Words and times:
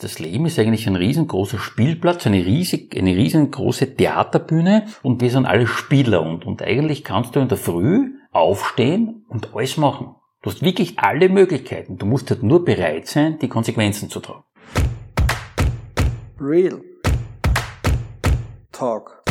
das 0.00 0.20
Leben 0.20 0.46
ist 0.46 0.58
eigentlich 0.60 0.86
ein 0.86 0.94
riesengroßer 0.94 1.58
Spielplatz, 1.58 2.24
eine 2.24 2.46
riesig, 2.46 2.96
eine 2.96 3.16
riesengroße 3.16 3.96
Theaterbühne 3.96 4.86
und 5.02 5.20
wir 5.20 5.30
sind 5.30 5.44
alle 5.44 5.66
Spieler 5.66 6.22
und, 6.22 6.46
und 6.46 6.62
eigentlich 6.62 7.02
kannst 7.02 7.34
du 7.34 7.40
in 7.40 7.48
der 7.48 7.58
Früh 7.58 8.12
aufstehen 8.30 9.26
und 9.28 9.56
alles 9.56 9.76
machen. 9.76 10.14
Du 10.42 10.50
hast 10.50 10.62
wirklich 10.62 11.00
alle 11.00 11.28
Möglichkeiten. 11.28 11.96
Du 11.96 12.06
musst 12.06 12.30
halt 12.30 12.44
nur 12.44 12.64
bereit 12.64 13.08
sein, 13.08 13.40
die 13.40 13.48
Konsequenzen 13.48 14.08
zu 14.08 14.20
tragen. 14.20 14.44
Real 16.40 16.80
Talk. 18.70 19.24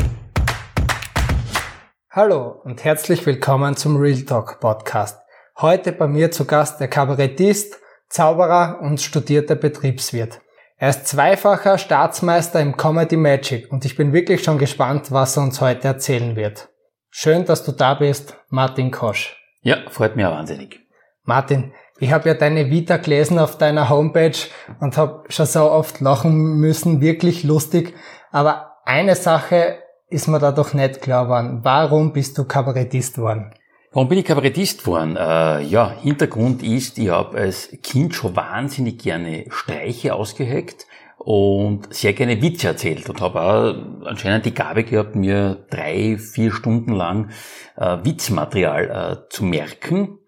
Hallo 2.12 2.60
und 2.66 2.84
herzlich 2.84 3.26
willkommen 3.26 3.78
zum 3.78 3.96
Real 3.96 4.24
Talk 4.24 4.60
Podcast. 4.60 5.18
Heute 5.62 5.94
bei 5.94 6.08
mir 6.08 6.30
zu 6.32 6.44
Gast 6.44 6.82
der 6.82 6.90
Kabarettist, 6.90 7.80
Zauberer 8.10 8.82
und 8.82 9.00
studierter 9.00 9.56
Betriebswirt. 9.56 10.42
Er 10.80 10.90
ist 10.90 11.08
zweifacher 11.08 11.80
Staatsmeister 11.80 12.62
im 12.62 12.78
Comedy 12.78 13.18
Magic 13.18 13.72
und 13.72 13.84
ich 13.84 13.96
bin 13.96 14.14
wirklich 14.14 14.44
schon 14.44 14.60
gespannt, 14.60 15.12
was 15.12 15.36
er 15.36 15.42
uns 15.42 15.60
heute 15.60 15.88
erzählen 15.88 16.36
wird. 16.36 16.70
Schön, 17.10 17.46
dass 17.46 17.64
du 17.64 17.72
da 17.72 17.96
bist, 17.96 18.38
Martin 18.50 18.92
Kosch. 18.92 19.36
Ja, 19.62 19.78
freut 19.90 20.16
mich 20.16 20.24
auch 20.24 20.34
wahnsinnig. 20.34 20.82
Martin, 21.24 21.74
ich 21.98 22.12
habe 22.12 22.30
ja 22.30 22.36
deine 22.36 22.70
Vita 22.70 22.98
gelesen 22.98 23.40
auf 23.40 23.58
deiner 23.58 23.90
Homepage 23.90 24.38
und 24.80 24.98
habe 24.98 25.24
schon 25.30 25.48
so 25.48 25.72
oft 25.72 26.00
lachen 26.00 26.60
müssen, 26.60 27.02
wirklich 27.02 27.44
lustig. 27.44 27.96
Aber 28.32 28.76
eine 28.86 29.16
Sache 29.16 29.80
ist 30.10 30.28
mir 30.28 30.38
da 30.38 30.52
doch 30.52 30.76
nicht 30.76 31.02
klar 31.02 31.24
geworden. 31.24 31.62
Warum 31.64 32.14
bist 32.14 32.38
du 32.38 32.46
Kabarettist 32.46 33.16
geworden? 33.16 33.52
Warum 33.92 34.10
bin 34.10 34.20
ich 34.20 34.26
Kabarettist 34.26 34.82
geworden? 34.84 35.16
Äh, 35.16 35.64
ja, 35.64 35.90
Hintergrund 35.90 36.62
ist, 36.62 36.98
ich 36.98 37.10
habe 37.10 37.38
als 37.38 37.70
Kind 37.84 38.14
schon 38.14 38.36
wahnsinnig 38.36 38.98
gerne 39.00 39.46
Streiche 39.50 40.14
ausgeheckt 40.14 40.86
und 41.18 41.94
sehr 41.94 42.12
gerne 42.12 42.42
Witze 42.42 42.68
erzählt 42.68 43.10
und 43.10 43.22
habe 43.22 43.42
auch 43.42 44.06
anscheinend 44.06 44.46
die 44.46 44.54
Gabe 44.54 44.84
gehabt, 44.84 45.16
mir 45.16 45.66
drei, 45.70 46.18
vier 46.18 46.52
Stunden 46.52 46.94
lang 46.94 47.30
äh, 47.78 47.98
Witzmaterial 48.04 48.90
äh, 48.90 49.30
zu 49.30 49.46
merken 49.46 50.20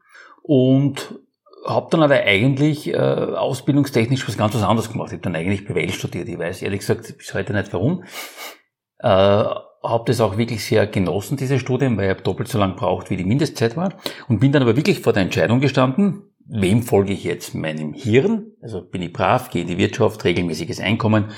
und 0.42 1.20
habe 1.66 1.88
dann 1.92 2.02
aber 2.02 2.16
eigentlich 2.16 2.94
äh, 2.94 2.98
ausbildungstechnisch 2.98 4.26
was 4.26 4.38
ganz 4.38 4.56
was 4.56 4.64
anderes 4.64 4.90
gemacht. 4.90 5.10
Ich 5.10 5.14
habe 5.16 5.24
dann 5.24 5.36
eigentlich 5.36 5.66
BWL 5.66 5.92
studiert. 5.92 6.30
Ich 6.30 6.40
weiß 6.40 6.62
ehrlich 6.62 6.80
gesagt 6.80 7.18
bis 7.18 7.34
heute 7.34 7.54
nicht 7.54 7.74
warum. 7.74 8.06
Äh, 9.00 9.44
habe 9.84 10.04
das 10.08 10.22
auch 10.22 10.38
wirklich 10.38 10.64
sehr 10.64 10.88
genossen, 10.88 11.38
diese 11.38 11.60
Studien, 11.60 11.98
weil 11.98 12.16
ich 12.16 12.22
doppelt 12.22 12.50
so 12.50 12.58
lang 12.58 12.76
braucht, 12.76 13.10
wie 13.10 13.18
die 13.18 13.24
Mindestzeit 13.24 13.78
war. 13.78 13.94
Und 14.28 14.40
bin 14.40 14.52
dann 14.52 14.62
aber 14.62 14.76
wirklich 14.76 15.00
vor 15.00 15.14
der 15.14 15.24
Entscheidung 15.24 15.60
gestanden, 15.60 16.24
wem 16.46 16.84
folge 16.84 17.14
ich 17.14 17.24
jetzt? 17.24 17.56
Meinem 17.56 17.94
Hirn? 17.94 18.52
Also 18.62 18.82
bin 18.82 19.02
ich 19.02 19.14
brav, 19.14 19.50
gehe 19.50 19.62
in 19.62 19.68
die 19.68 19.78
Wirtschaft, 19.78 20.24
regelmäßiges 20.26 20.80
Einkommen, 20.80 21.32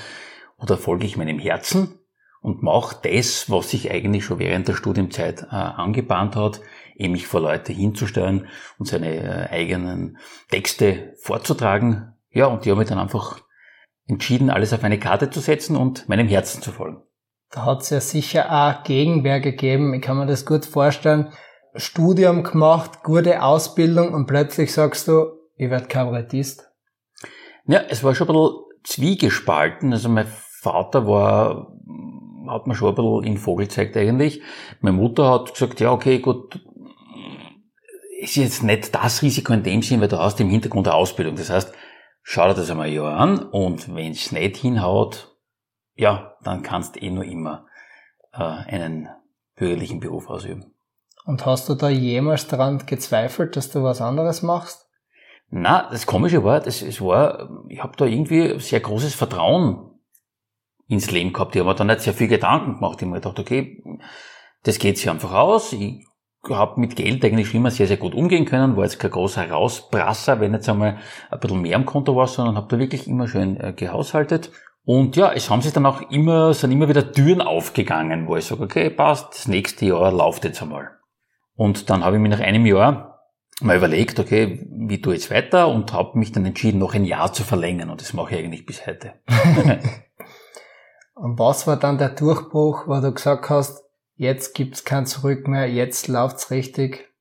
oder 0.56 0.76
folge 0.76 1.06
ich 1.06 1.16
meinem 1.16 1.38
Herzen 1.38 1.98
und 2.40 2.62
mache 2.62 2.96
das, 3.02 3.50
was 3.50 3.70
sich 3.70 3.90
eigentlich 3.90 4.24
schon 4.24 4.38
während 4.38 4.68
der 4.68 4.74
Studienzeit 4.74 5.42
äh, 5.42 5.54
angebahnt 5.54 6.36
hat, 6.36 6.60
eben 6.96 7.12
mich 7.12 7.26
vor 7.26 7.40
Leute 7.40 7.72
hinzustellen 7.72 8.48
und 8.78 8.86
seine 8.86 9.14
äh, 9.14 9.50
eigenen 9.50 10.18
Texte 10.50 11.14
vorzutragen. 11.20 12.14
Ja, 12.30 12.46
und 12.46 12.64
die 12.64 12.70
haben 12.70 12.78
mich 12.78 12.88
dann 12.88 12.98
einfach 12.98 13.40
entschieden, 14.06 14.50
alles 14.50 14.72
auf 14.72 14.84
eine 14.84 14.98
Karte 14.98 15.30
zu 15.30 15.40
setzen 15.40 15.76
und 15.76 16.08
meinem 16.08 16.28
Herzen 16.28 16.62
zu 16.62 16.72
folgen. 16.72 17.02
Da 17.52 17.66
hat 17.66 17.82
es 17.82 17.90
ja 17.90 18.00
sicher 18.00 18.50
auch 18.50 18.82
Gegenwehr 18.82 19.40
gegeben. 19.40 19.92
Ich 19.92 20.00
kann 20.00 20.16
mir 20.16 20.26
das 20.26 20.46
gut 20.46 20.64
vorstellen. 20.64 21.32
Studium 21.74 22.42
gemacht, 22.44 23.02
gute 23.02 23.42
Ausbildung 23.42 24.14
und 24.14 24.26
plötzlich 24.26 24.72
sagst 24.72 25.06
du, 25.06 25.32
ich 25.56 25.70
werde 25.70 25.86
Kabarettist. 25.86 26.70
Ja, 27.66 27.82
es 27.88 28.02
war 28.02 28.14
schon 28.14 28.28
ein 28.28 28.34
bisschen 28.34 28.62
zwiegespalten. 28.84 29.92
Also 29.92 30.08
mein 30.08 30.26
Vater 30.62 31.06
war, 31.06 31.68
hat 32.48 32.66
mir 32.66 32.74
schon 32.74 32.88
ein 32.88 32.94
bisschen 32.94 33.24
in 33.24 33.38
Vogel 33.38 33.66
gezeigt 33.66 33.96
eigentlich. 33.98 34.42
Meine 34.80 34.96
Mutter 34.96 35.30
hat 35.30 35.52
gesagt, 35.52 35.78
ja, 35.80 35.92
okay, 35.92 36.20
gut, 36.20 36.58
ist 38.18 38.36
jetzt 38.36 38.62
nicht 38.62 38.94
das 38.94 39.20
Risiko 39.20 39.52
in 39.52 39.62
dem 39.62 39.82
Sinn, 39.82 40.00
weil 40.00 40.08
du 40.08 40.18
hast 40.18 40.40
im 40.40 40.48
Hintergrund 40.48 40.88
eine 40.88 40.96
Ausbildung. 40.96 41.36
Das 41.36 41.50
heißt, 41.50 41.74
schau 42.22 42.48
dir 42.48 42.54
das 42.54 42.70
einmal 42.70 42.86
ein 42.86 42.94
Jahr 42.94 43.16
an 43.18 43.38
und 43.38 43.94
wenn 43.94 44.12
es 44.12 44.32
nicht 44.32 44.56
hinhaut, 44.56 45.31
ja, 45.94 46.36
dann 46.42 46.62
kannst 46.62 46.96
du 46.96 47.00
eh 47.00 47.10
nur 47.10 47.24
immer 47.24 47.66
äh, 48.32 48.42
einen 48.42 49.08
bürgerlichen 49.56 50.00
Beruf 50.00 50.28
ausüben. 50.28 50.74
Und 51.24 51.46
hast 51.46 51.68
du 51.68 51.74
da 51.74 51.88
jemals 51.88 52.48
daran 52.48 52.84
gezweifelt, 52.84 53.56
dass 53.56 53.70
du 53.70 53.82
was 53.82 54.00
anderes 54.00 54.42
machst? 54.42 54.88
Na, 55.50 55.88
das 55.90 56.06
Komische 56.06 56.42
war, 56.44 56.60
das, 56.60 56.82
es 56.82 57.00
war, 57.00 57.64
ich 57.68 57.82
habe 57.82 57.96
da 57.96 58.06
irgendwie 58.06 58.58
sehr 58.58 58.80
großes 58.80 59.14
Vertrauen 59.14 59.90
ins 60.88 61.10
Leben 61.10 61.32
gehabt. 61.32 61.54
Ich 61.54 61.60
habe 61.60 61.70
mir 61.70 61.76
da 61.76 61.84
nicht 61.84 62.00
sehr 62.00 62.14
viel 62.14 62.28
Gedanken 62.28 62.74
gemacht. 62.74 62.96
Ich 62.96 63.02
habe 63.02 63.12
mir 63.12 63.20
gedacht, 63.20 63.38
okay, 63.38 63.82
das 64.62 64.78
geht 64.78 64.96
sich 64.98 65.10
einfach 65.10 65.32
aus. 65.32 65.72
Ich 65.74 66.06
habe 66.48 66.80
mit 66.80 66.96
Geld 66.96 67.24
eigentlich 67.24 67.54
immer 67.54 67.70
sehr, 67.70 67.86
sehr 67.86 67.98
gut 67.98 68.14
umgehen 68.14 68.46
können, 68.46 68.76
war 68.76 68.84
jetzt 68.84 68.98
kein 68.98 69.10
großer 69.10 69.48
Rausbrasser, 69.48 70.40
wenn 70.40 70.54
jetzt 70.54 70.68
einmal 70.68 70.98
ein 71.30 71.38
bisschen 71.38 71.62
mehr 71.62 71.76
am 71.76 71.86
Konto 71.86 72.16
war, 72.16 72.26
sondern 72.26 72.56
habe 72.56 72.68
da 72.68 72.78
wirklich 72.78 73.06
immer 73.06 73.28
schön 73.28 73.60
äh, 73.60 73.72
gehaushaltet 73.72 74.50
und 74.84 75.16
ja, 75.16 75.32
es 75.32 75.48
haben 75.48 75.62
sich 75.62 75.72
dann 75.72 75.86
auch 75.86 76.10
immer, 76.10 76.52
sind 76.54 76.72
immer 76.72 76.88
wieder 76.88 77.12
Türen 77.12 77.40
aufgegangen, 77.40 78.26
wo 78.26 78.36
ich 78.36 78.46
sage, 78.46 78.64
okay, 78.64 78.90
passt, 78.90 79.34
das 79.34 79.48
nächste 79.48 79.86
Jahr 79.86 80.10
läuft 80.10 80.44
jetzt 80.44 80.60
einmal. 80.60 80.90
Und 81.54 81.88
dann 81.88 82.04
habe 82.04 82.16
ich 82.16 82.22
mir 82.22 82.30
nach 82.30 82.40
einem 82.40 82.66
Jahr 82.66 83.20
mal 83.60 83.76
überlegt, 83.76 84.18
okay, 84.18 84.66
wie 84.70 85.00
tue 85.00 85.14
ich 85.14 85.22
jetzt 85.22 85.30
weiter 85.30 85.68
und 85.68 85.92
habe 85.92 86.18
mich 86.18 86.32
dann 86.32 86.44
entschieden, 86.44 86.78
noch 86.78 86.94
ein 86.94 87.04
Jahr 87.04 87.32
zu 87.32 87.44
verlängern 87.44 87.90
und 87.90 88.00
das 88.00 88.12
mache 88.12 88.34
ich 88.34 88.44
eigentlich 88.44 88.66
bis 88.66 88.84
heute. 88.86 89.14
und 91.14 91.38
was 91.38 91.68
war 91.68 91.76
dann 91.76 91.98
der 91.98 92.08
Durchbruch, 92.08 92.88
wo 92.88 93.00
du 93.00 93.12
gesagt 93.12 93.50
hast, 93.50 93.84
jetzt 94.16 94.54
gibt's 94.54 94.84
kein 94.84 95.06
Zurück 95.06 95.46
mehr, 95.46 95.70
jetzt 95.70 96.08
läuft's 96.08 96.50
richtig? 96.50 97.11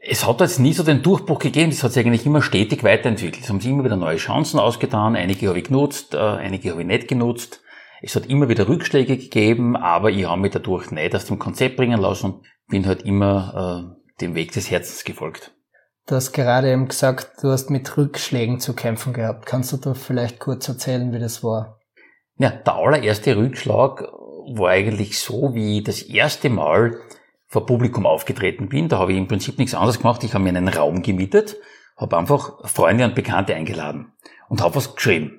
Es 0.00 0.26
hat 0.26 0.40
jetzt 0.40 0.58
nie 0.58 0.72
so 0.72 0.82
den 0.82 1.02
Durchbruch 1.02 1.38
gegeben, 1.38 1.70
es 1.70 1.82
hat 1.82 1.92
sich 1.92 2.04
eigentlich 2.04 2.26
immer 2.26 2.42
stetig 2.42 2.84
weiterentwickelt. 2.84 3.44
Es 3.44 3.48
haben 3.48 3.60
sich 3.60 3.70
immer 3.70 3.84
wieder 3.84 3.96
neue 3.96 4.16
Chancen 4.16 4.58
ausgetan, 4.58 5.16
einige 5.16 5.48
habe 5.48 5.58
ich 5.58 5.64
genutzt, 5.64 6.14
äh, 6.14 6.18
einige 6.18 6.70
habe 6.70 6.82
ich 6.82 6.86
nicht 6.86 7.08
genutzt. 7.08 7.60
Es 8.00 8.16
hat 8.16 8.26
immer 8.26 8.48
wieder 8.48 8.68
Rückschläge 8.68 9.16
gegeben, 9.16 9.76
aber 9.76 10.10
ich 10.10 10.26
habe 10.26 10.40
mich 10.40 10.52
dadurch 10.52 10.90
nicht 10.90 11.14
aus 11.14 11.26
dem 11.26 11.38
Konzept 11.38 11.76
bringen 11.76 12.00
lassen 12.00 12.26
und 12.26 12.46
bin 12.68 12.86
halt 12.86 13.02
immer 13.02 13.94
äh, 13.96 14.20
dem 14.20 14.34
Weg 14.34 14.52
des 14.52 14.70
Herzens 14.70 15.04
gefolgt. 15.04 15.52
Du 16.06 16.16
hast 16.16 16.32
gerade 16.32 16.72
eben 16.72 16.88
gesagt, 16.88 17.42
du 17.42 17.50
hast 17.50 17.70
mit 17.70 17.96
Rückschlägen 17.96 18.58
zu 18.58 18.74
kämpfen 18.74 19.12
gehabt. 19.12 19.46
Kannst 19.46 19.72
du 19.72 19.76
da 19.76 19.94
vielleicht 19.94 20.40
kurz 20.40 20.68
erzählen, 20.68 21.12
wie 21.12 21.20
das 21.20 21.44
war? 21.44 21.78
Ja, 22.38 22.50
der 22.50 22.74
allererste 22.74 23.36
Rückschlag 23.36 24.02
war 24.02 24.70
eigentlich 24.70 25.20
so, 25.20 25.54
wie 25.54 25.82
das 25.82 26.02
erste 26.02 26.50
Mal 26.50 26.98
vor 27.52 27.66
Publikum 27.66 28.06
aufgetreten 28.06 28.70
bin. 28.70 28.88
Da 28.88 28.98
habe 28.98 29.12
ich 29.12 29.18
im 29.18 29.28
Prinzip 29.28 29.58
nichts 29.58 29.74
anderes 29.74 29.98
gemacht. 29.98 30.24
Ich 30.24 30.32
habe 30.32 30.42
mir 30.42 30.56
einen 30.56 30.68
Raum 30.68 31.02
gemietet, 31.02 31.56
habe 31.98 32.16
einfach 32.16 32.66
Freunde 32.66 33.04
und 33.04 33.14
Bekannte 33.14 33.54
eingeladen 33.54 34.14
und 34.48 34.62
habe 34.62 34.76
was 34.76 34.94
geschrieben. 34.94 35.38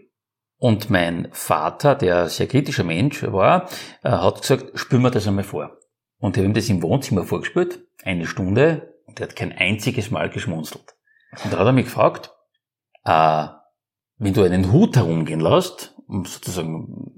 Und 0.57 0.91
mein 0.91 1.29
Vater, 1.31 1.96
der 1.96 2.29
sehr 2.29 2.46
kritischer 2.46 2.84
Mensch 2.84 3.23
war, 3.23 3.68
äh, 4.03 4.12
hat 4.12 4.41
gesagt, 4.41 4.79
spül 4.79 5.00
mir 5.00 5.09
das 5.09 5.28
einmal 5.28 5.44
vor. 5.44 5.75
Und 6.19 6.38
ich 6.38 6.41
habe 6.41 6.50
ihm 6.50 6.53
das 6.53 6.69
im 6.69 6.84
Wohnzimmer 6.84 7.23
vorgespielt, 7.23 7.79
eine 8.03 8.28
Stunde, 8.28 8.94
und 9.07 9.19
er 9.19 9.28
hat 9.28 9.35
kein 9.35 9.52
einziges 9.52 10.12
Mal 10.12 10.29
geschmunzelt. 10.29 10.96
Und 11.44 11.52
da 11.52 11.57
hat 11.57 11.66
er 11.66 11.72
mich 11.72 11.85
gefragt, 11.85 12.31
äh, 13.06 13.47
wenn 14.19 14.34
du 14.34 14.44
einen 14.44 14.72
Hut 14.72 14.96
herumgehen 14.96 15.40
lässt, 15.40 15.96
um 16.07 16.25
sozusagen 16.25 17.12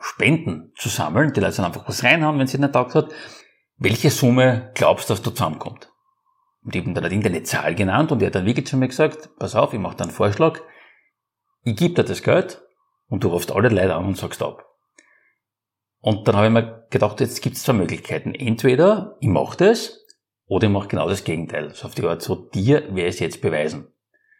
Spenden 0.00 0.72
zu 0.76 0.88
sammeln, 0.88 1.32
die 1.32 1.40
Leute 1.40 1.56
dann 1.56 1.66
einfach 1.66 1.88
was 1.88 2.04
reinhauen, 2.04 2.38
wenn 2.38 2.46
sie 2.46 2.58
nicht 2.58 2.72
taugt 2.72 2.94
hat, 2.94 3.12
welche 3.78 4.10
Summe 4.10 4.70
glaubst 4.74 5.08
du, 5.08 5.14
dass 5.14 5.22
da 5.22 5.30
zusammenkommt? 5.30 5.90
Und 6.64 6.74
ich 6.74 6.82
habe 6.82 6.92
dann 6.92 7.04
irgendeine 7.04 7.44
Zahl 7.44 7.74
genannt 7.74 8.12
und 8.12 8.20
er 8.20 8.26
hat 8.26 8.34
dann 8.34 8.46
wirklich 8.46 8.66
zu 8.66 8.76
mir 8.76 8.88
gesagt, 8.88 9.30
pass 9.38 9.54
auf, 9.54 9.72
ich 9.72 9.80
mache 9.80 9.96
da 9.96 10.04
einen 10.04 10.12
Vorschlag, 10.12 10.60
ich 11.62 11.76
gebe 11.76 11.94
dir 11.94 12.04
das 12.04 12.22
Geld 12.22 12.62
und 13.08 13.24
du 13.24 13.28
rufst 13.28 13.52
alle 13.52 13.68
Leute 13.68 13.94
an 13.94 14.04
und 14.04 14.16
sagst 14.16 14.42
ab. 14.42 14.64
Und 16.00 16.28
dann 16.28 16.36
habe 16.36 16.46
ich 16.46 16.52
mir 16.52 16.86
gedacht, 16.90 17.20
jetzt 17.20 17.42
gibt 17.42 17.56
es 17.56 17.62
zwei 17.62 17.72
Möglichkeiten. 17.72 18.34
Entweder 18.34 19.16
ich 19.20 19.28
mache 19.28 19.56
das 19.56 20.04
oder 20.46 20.66
ich 20.66 20.72
mache 20.72 20.88
genau 20.88 21.08
das 21.08 21.24
Gegenteil. 21.24 21.74
So 21.74 21.86
auf 21.86 21.94
die 21.94 22.04
Art, 22.04 22.22
so 22.22 22.34
dir 22.34 22.82
werde 22.94 23.08
ich 23.08 23.14
es 23.14 23.20
jetzt 23.20 23.40
beweisen. 23.40 23.88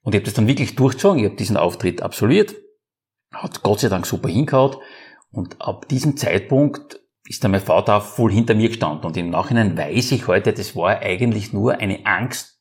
Und 0.02 0.14
ich 0.14 0.20
habe 0.20 0.24
das 0.24 0.34
dann 0.34 0.46
wirklich 0.46 0.76
durchgezogen, 0.76 1.18
ich 1.18 1.24
habe 1.26 1.36
diesen 1.36 1.56
Auftritt 1.56 2.02
absolviert, 2.02 2.54
hat 3.32 3.62
Gott 3.62 3.80
sei 3.80 3.88
Dank 3.88 4.06
super 4.06 4.28
hingehaut 4.28 4.78
und 5.30 5.60
ab 5.60 5.88
diesem 5.88 6.16
Zeitpunkt 6.16 7.00
ist 7.28 7.44
dann 7.44 7.50
mein 7.50 7.60
Vater 7.60 7.96
auch 7.96 8.02
voll 8.02 8.32
hinter 8.32 8.54
mir 8.54 8.68
gestanden. 8.68 9.04
Und 9.04 9.16
im 9.16 9.30
Nachhinein 9.30 9.76
weiß 9.76 10.12
ich 10.12 10.26
heute, 10.26 10.52
das 10.52 10.74
war 10.74 11.00
eigentlich 11.00 11.52
nur 11.52 11.78
eine 11.78 12.06
Angst 12.06 12.58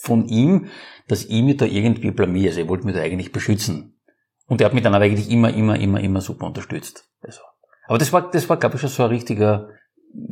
von 0.00 0.26
ihm, 0.26 0.66
dass 1.06 1.24
ich 1.24 1.42
mich 1.42 1.56
da 1.56 1.64
irgendwie 1.64 2.10
blamiere. 2.10 2.48
Also 2.48 2.60
er 2.60 2.68
wollte 2.68 2.86
mich 2.86 2.96
da 2.96 3.02
eigentlich 3.02 3.32
beschützen. 3.32 4.00
Und 4.46 4.60
er 4.60 4.66
hat 4.66 4.74
mich 4.74 4.82
dann 4.82 4.94
aber 4.94 5.04
eigentlich 5.04 5.30
immer, 5.30 5.54
immer, 5.54 5.78
immer, 5.78 6.00
immer 6.00 6.20
super 6.20 6.46
unterstützt. 6.46 7.08
Also. 7.22 7.40
Aber 7.86 7.98
das 7.98 8.12
war, 8.12 8.30
das 8.30 8.48
war, 8.48 8.56
glaube 8.56 8.76
ich, 8.76 8.80
schon 8.80 8.90
so 8.90 9.04
ein 9.04 9.10
richtiger 9.10 9.68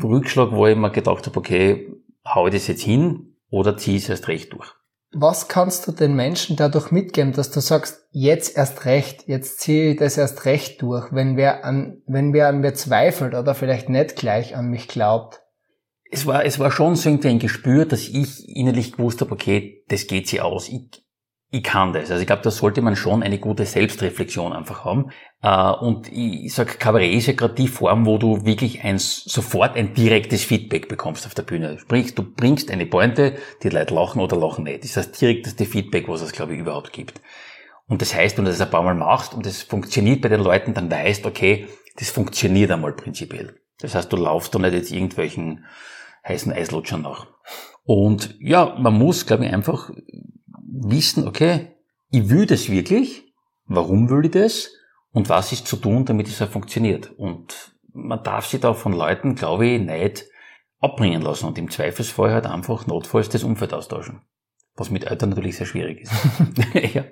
Rückschlag, 0.03 0.51
wo 0.51 0.67
ich 0.67 0.77
mir 0.77 0.91
gedacht 0.91 1.27
habe, 1.27 1.39
okay, 1.39 1.93
hau 2.25 2.49
ich 2.49 2.53
das 2.53 2.67
jetzt 2.67 2.83
hin 2.83 3.37
oder 3.51 3.77
ziehe 3.77 3.97
ich 3.97 4.05
es 4.05 4.09
erst 4.09 4.27
recht 4.27 4.53
durch. 4.53 4.75
Was 5.13 5.49
kannst 5.49 5.87
du 5.87 5.93
den 5.93 6.15
Menschen 6.15 6.57
dadurch 6.57 6.91
mitgeben, 6.91 7.33
dass 7.33 7.51
du 7.51 7.61
sagst, 7.61 8.07
jetzt 8.11 8.57
erst 8.57 8.85
recht, 8.85 9.27
jetzt 9.27 9.61
ziehe 9.61 9.93
ich 9.93 9.99
das 9.99 10.19
erst 10.19 10.45
recht 10.45 10.83
durch, 10.83 11.13
wenn 11.13 11.37
wer 11.37 11.65
an, 11.65 12.03
wenn 12.07 12.35
wer 12.35 12.49
an 12.49 12.61
mir 12.61 12.75
zweifelt 12.75 13.35
oder 13.35 13.55
vielleicht 13.55 13.89
nicht 13.89 14.17
gleich 14.17 14.55
an 14.55 14.69
mich 14.69 14.87
glaubt? 14.87 15.41
Es 16.11 16.27
war, 16.27 16.45
es 16.45 16.59
war 16.59 16.71
schon 16.71 16.95
so 16.95 17.09
irgendwie 17.09 17.29
ein 17.29 17.39
Gespür, 17.39 17.87
dass 17.87 18.09
ich 18.09 18.49
innerlich 18.49 18.93
gewusst 18.93 19.21
habe, 19.21 19.33
okay, 19.33 19.85
das 19.89 20.07
geht 20.07 20.29
sie 20.29 20.41
aus. 20.41 20.69
Ich, 20.69 21.03
ich 21.51 21.63
kann 21.63 21.95
das. 21.95 22.11
Also 22.11 22.21
ich 22.21 22.27
glaube, 22.27 22.43
da 22.43 22.51
sollte 22.51 22.83
man 22.83 22.95
schon 22.95 23.23
eine 23.23 23.39
gute 23.39 23.65
Selbstreflexion 23.65 24.53
einfach 24.53 24.85
haben. 24.85 25.11
Äh, 25.43 25.71
und 25.71 26.13
ich 26.13 26.53
sag, 26.53 26.79
Kabarett 26.79 27.15
ist 27.15 27.27
ja 27.27 27.33
gerade 27.33 27.55
die 27.55 27.69
Form, 27.69 28.05
wo 28.05 28.19
du 28.19 28.45
wirklich 28.45 28.85
ein, 28.85 28.99
sofort 28.99 29.77
ein 29.77 29.95
direktes 29.95 30.45
Feedback 30.45 30.89
bekommst 30.89 31.27
auf 31.27 31.35
der 31.35 31.45
Bühne. 31.45 31.79
Sprich, 31.79 32.15
du 32.15 32.23
bringst 32.23 32.71
eine 32.71 32.85
Pointe, 32.85 33.37
die 33.63 33.71
Leute 33.71 33.95
lachen 33.95 34.21
oder 34.21 34.37
lachen 34.37 34.65
nicht. 34.65 34.81
Das 34.81 34.91
ist 34.91 34.97
das 34.97 35.13
direkteste 35.13 35.65
Feedback, 35.65 36.09
was 36.09 36.21
es, 36.21 36.33
glaube 36.33 36.55
ich, 36.55 36.61
überhaupt 36.61 36.93
gibt. 36.93 37.21
Und 37.87 38.03
das 38.03 38.15
heißt, 38.15 38.37
wenn 38.37 38.45
du 38.45 38.51
das 38.51 38.61
ein 38.61 38.71
paar 38.71 38.83
Mal 38.83 38.95
machst 38.95 39.33
und 39.33 39.47
das 39.47 39.63
funktioniert 39.63 40.21
bei 40.21 40.29
den 40.29 40.43
Leuten, 40.43 40.75
dann 40.75 40.91
weißt, 40.91 41.25
okay, 41.25 41.67
das 41.97 42.11
funktioniert 42.11 42.71
einmal 42.71 42.93
prinzipiell. 42.93 43.59
Das 43.81 43.95
heißt, 43.95 44.13
du 44.13 44.17
laufst 44.17 44.55
da 44.55 44.59
nicht 44.59 44.75
jetzt 44.75 44.93
irgendwelchen 44.93 45.65
heißen 46.27 46.53
Eislutschern 46.53 47.03
nach. 47.03 47.27
Und 47.85 48.37
ja, 48.39 48.77
man 48.79 48.93
muss, 48.93 49.25
glaube 49.25 49.47
ich, 49.47 49.53
einfach 49.53 49.91
wissen, 50.83 51.27
okay, 51.27 51.75
ich 52.11 52.29
will 52.31 52.47
das 52.47 52.71
wirklich, 52.71 53.33
warum 53.67 54.11
will 54.11 54.27
ich 54.27 54.33
das 54.33 54.71
und 55.13 55.29
was 55.29 55.53
ist 55.53 55.67
zu 55.67 55.77
tun, 55.77 56.05
damit 56.05 56.29
es 56.29 56.41
auch 56.43 56.49
funktioniert. 56.49 57.11
Und 57.19 57.77
man 57.93 58.23
darf 58.23 58.47
sich 58.47 58.61
da 58.61 58.75
von 58.75 58.93
Leuten, 58.93 59.35
glaube 59.35 59.67
ich, 59.67 59.81
nicht 59.81 60.27
abbringen 60.81 61.23
lassen 61.23 61.47
und 61.47 61.59
im 61.59 61.71
Zweifelsfall 61.71 62.33
halt 62.33 62.47
einfach 62.47 62.87
notfalls 62.87 63.29
das 63.29 63.43
Umfeld 63.43 63.75
austauschen. 63.75 64.23
Was 64.77 64.91
mit 64.91 65.05
Eltern 65.05 65.31
natürlich 65.31 65.57
sehr 65.57 65.67
schwierig 65.67 66.03
ist. 66.03 66.13
ja. 66.95 67.05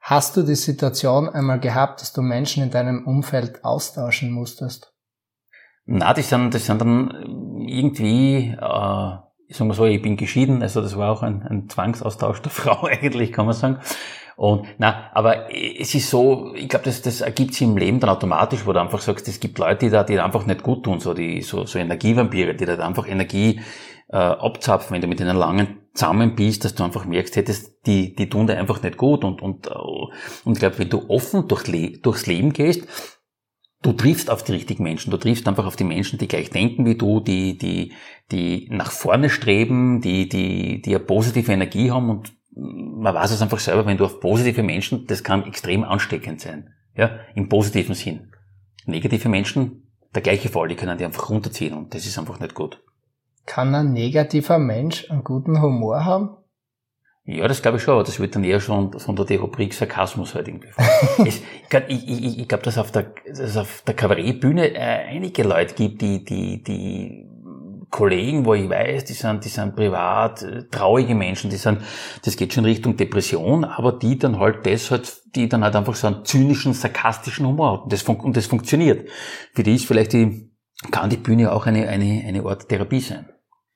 Hast 0.00 0.36
du 0.36 0.42
die 0.42 0.56
Situation 0.56 1.28
einmal 1.28 1.60
gehabt, 1.60 2.00
dass 2.00 2.12
du 2.12 2.22
Menschen 2.22 2.64
in 2.64 2.70
deinem 2.70 3.06
Umfeld 3.06 3.64
austauschen 3.64 4.32
musstest? 4.32 4.92
Na, 5.84 6.12
das 6.12 6.28
sind, 6.28 6.52
das 6.52 6.66
sind 6.66 6.80
dann 6.80 7.64
irgendwie 7.66 8.56
äh, 8.60 9.16
ich 9.52 9.58
sag 9.58 9.68
mal 9.68 9.74
so, 9.74 9.84
ich 9.84 10.00
bin 10.00 10.16
geschieden, 10.16 10.62
also 10.62 10.80
das 10.80 10.96
war 10.96 11.12
auch 11.12 11.22
ein, 11.22 11.42
ein 11.42 11.68
Zwangsaustausch 11.68 12.40
der 12.40 12.50
Frau 12.50 12.86
eigentlich, 12.86 13.32
kann 13.32 13.44
man 13.44 13.54
sagen. 13.54 13.78
Und 14.34 14.66
na, 14.78 15.10
aber 15.12 15.54
es 15.54 15.94
ist 15.94 16.08
so, 16.08 16.54
ich 16.54 16.70
glaube, 16.70 16.86
das, 16.86 17.02
das 17.02 17.20
ergibt 17.20 17.52
sich 17.52 17.68
im 17.68 17.76
Leben 17.76 18.00
dann 18.00 18.08
automatisch, 18.08 18.64
wo 18.64 18.72
du 18.72 18.80
einfach 18.80 19.02
sagst, 19.02 19.28
es 19.28 19.40
gibt 19.40 19.58
Leute, 19.58 19.84
die 19.84 19.90
da, 19.90 20.04
die 20.04 20.14
da 20.14 20.24
einfach 20.24 20.46
nicht 20.46 20.62
gut 20.62 20.84
tun, 20.84 21.00
so 21.00 21.12
die 21.12 21.42
so, 21.42 21.66
so 21.66 21.78
Energievampire, 21.78 22.54
die 22.54 22.64
da 22.64 22.78
einfach 22.78 23.06
Energie 23.06 23.60
äh, 24.08 24.16
abzapfen, 24.16 24.94
wenn 24.94 25.02
du 25.02 25.06
mit 25.06 25.20
denen 25.20 25.36
langen 25.36 25.80
zusammen 25.92 26.34
bist, 26.34 26.64
dass 26.64 26.74
du 26.74 26.82
einfach 26.82 27.04
merkst, 27.04 27.46
das, 27.46 27.78
die, 27.82 28.16
die 28.16 28.30
tun 28.30 28.46
dir 28.46 28.56
einfach 28.56 28.82
nicht 28.82 28.96
gut 28.96 29.22
und 29.22 29.42
und 29.42 29.66
äh, 29.66 29.72
und 30.44 30.54
ich 30.54 30.60
glaube, 30.60 30.78
wenn 30.78 30.88
du 30.88 31.10
offen 31.10 31.46
durch, 31.46 32.00
durchs 32.00 32.26
Leben 32.26 32.54
gehst, 32.54 32.88
du 33.82 33.92
triffst 33.92 34.30
auf 34.30 34.42
die 34.44 34.52
richtigen 34.52 34.84
Menschen. 34.84 35.10
Du 35.10 35.16
triffst 35.16 35.46
einfach 35.46 35.66
auf 35.66 35.76
die 35.76 35.84
Menschen, 35.84 36.18
die 36.18 36.28
gleich 36.28 36.50
denken 36.50 36.86
wie 36.86 36.96
du, 36.96 37.20
die, 37.20 37.58
die, 37.58 37.92
die 38.30 38.68
nach 38.70 38.92
vorne 38.92 39.28
streben, 39.28 40.00
die, 40.00 40.28
die, 40.28 40.80
die 40.80 40.94
eine 40.94 41.04
positive 41.04 41.52
Energie 41.52 41.90
haben 41.90 42.08
und 42.08 42.32
man 42.54 43.14
weiß 43.14 43.30
es 43.32 43.42
einfach 43.42 43.58
selber, 43.58 43.86
wenn 43.86 43.96
du 43.96 44.04
auf 44.04 44.20
positive 44.20 44.62
Menschen, 44.62 45.06
das 45.06 45.24
kann 45.24 45.44
extrem 45.44 45.84
ansteckend 45.84 46.40
sein. 46.40 46.72
Ja, 46.94 47.18
im 47.34 47.48
positiven 47.48 47.94
Sinn. 47.94 48.32
Negative 48.84 49.28
Menschen, 49.28 49.90
der 50.14 50.22
gleiche 50.22 50.50
Fall, 50.50 50.68
die 50.68 50.76
können 50.76 50.98
die 50.98 51.04
einfach 51.04 51.30
runterziehen 51.30 51.72
und 51.72 51.94
das 51.94 52.06
ist 52.06 52.18
einfach 52.18 52.38
nicht 52.40 52.54
gut. 52.54 52.82
Kann 53.46 53.74
ein 53.74 53.92
negativer 53.92 54.58
Mensch 54.58 55.10
einen 55.10 55.24
guten 55.24 55.60
Humor 55.62 56.04
haben? 56.04 56.36
Ja, 57.24 57.46
das 57.46 57.62
glaube 57.62 57.76
ich 57.76 57.84
schon, 57.84 57.94
aber 57.94 58.02
das 58.02 58.18
wird 58.18 58.34
dann 58.34 58.42
eher 58.42 58.58
schon 58.58 58.98
von 58.98 59.14
der 59.14 59.40
Rubrik 59.40 59.74
Sarkasmus 59.74 60.34
halt 60.34 60.48
irgendwie. 60.48 60.70
es, 61.24 61.40
ich 61.88 62.08
ich, 62.08 62.38
ich 62.40 62.48
glaube, 62.48 62.64
dass 62.64 62.78
auf 62.78 62.90
der, 62.90 63.14
dass 63.26 63.56
auf 63.56 63.82
der 63.86 63.94
Kabarettbühne 63.94 64.74
äh, 64.74 65.06
einige 65.08 65.44
Leute 65.44 65.74
gibt, 65.74 66.02
die, 66.02 66.24
die, 66.24 66.62
die 66.64 67.28
Kollegen, 67.90 68.44
wo 68.44 68.54
ich 68.54 68.68
weiß, 68.68 69.04
die 69.04 69.12
sind, 69.12 69.44
die 69.44 69.50
sind 69.50 69.76
privat 69.76 70.42
äh, 70.42 70.64
traurige 70.68 71.14
Menschen, 71.14 71.48
die 71.48 71.58
sind, 71.58 71.82
das 72.24 72.36
geht 72.36 72.54
schon 72.54 72.64
Richtung 72.64 72.96
Depression, 72.96 73.64
aber 73.64 73.92
die 73.92 74.18
dann 74.18 74.40
halt 74.40 74.66
das 74.66 74.90
halt, 74.90 75.12
die 75.36 75.48
dann 75.48 75.62
halt 75.62 75.76
einfach 75.76 75.94
so 75.94 76.08
einen 76.08 76.24
zynischen, 76.24 76.72
sarkastischen 76.72 77.46
Humor 77.46 77.70
haben. 77.70 77.82
Und 77.84 77.92
das, 77.92 78.02
und 78.02 78.36
das 78.36 78.46
funktioniert. 78.46 79.08
Für 79.54 79.62
die 79.62 79.76
ist 79.76 79.86
vielleicht 79.86 80.14
die, 80.14 80.50
kann 80.90 81.10
die 81.10 81.18
Bühne 81.18 81.52
auch 81.52 81.66
eine, 81.66 81.86
eine, 81.86 82.24
eine 82.26 82.44
Art 82.44 82.68
Therapie 82.68 83.00
sein. 83.00 83.28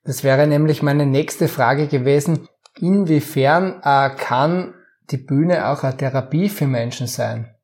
Das 0.03 0.25
wäre 0.25 0.47
nämlich 0.47 0.83
meine 0.83 1.05
nächste 1.05 1.47
Frage 1.47 1.87
gewesen. 1.87 2.49
Inwiefern 2.81 3.81
äh, 3.83 4.11
kann 4.17 4.75
die 5.11 5.19
Bühne 5.19 5.69
auch 5.69 5.83
eine 5.83 5.97
Therapie 5.97 6.49
für 6.49 6.67
Menschen 6.67 7.07
sein? 7.07 7.55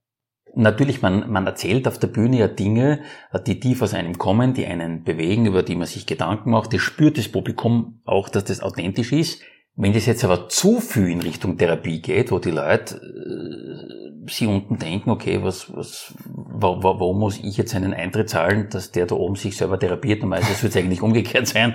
Natürlich, 0.54 1.00
man, 1.00 1.30
man 1.30 1.46
erzählt 1.46 1.88
auf 1.88 1.98
der 1.98 2.08
Bühne 2.08 2.38
ja 2.38 2.48
Dinge, 2.48 3.00
die 3.46 3.58
tief 3.58 3.80
aus 3.80 3.94
einem 3.94 4.18
kommen, 4.18 4.52
die 4.52 4.66
einen 4.66 5.02
bewegen, 5.02 5.46
über 5.46 5.62
die 5.62 5.76
man 5.76 5.86
sich 5.86 6.06
Gedanken 6.06 6.50
macht. 6.50 6.74
Das 6.74 6.82
spürt 6.82 7.16
das 7.16 7.28
Publikum 7.28 8.02
auch, 8.04 8.28
dass 8.28 8.44
das 8.44 8.60
authentisch 8.60 9.12
ist. 9.12 9.40
Wenn 9.74 9.94
das 9.94 10.04
jetzt 10.04 10.24
aber 10.24 10.50
zu 10.50 10.80
viel 10.80 11.08
in 11.08 11.22
Richtung 11.22 11.56
Therapie 11.56 12.02
geht, 12.02 12.30
wo 12.30 12.38
die 12.38 12.50
Leute 12.50 12.96
äh, 12.96 14.30
sie 14.30 14.46
unten 14.46 14.78
denken, 14.78 15.10
okay, 15.10 15.42
was, 15.42 15.74
was, 15.74 16.14
wo, 16.26 16.82
wo, 16.82 17.00
wo 17.00 17.14
muss 17.14 17.38
ich 17.38 17.56
jetzt 17.56 17.74
einen 17.74 17.94
Eintritt 17.94 18.28
zahlen, 18.28 18.68
dass 18.70 18.92
der 18.92 19.06
da 19.06 19.14
oben 19.14 19.36
sich 19.36 19.56
selber 19.56 19.78
therapiert, 19.78 20.20
normalerweise 20.20 20.62
wird 20.62 20.74
es 20.74 20.76
eigentlich 20.76 21.00
umgekehrt 21.00 21.46
sein, 21.46 21.74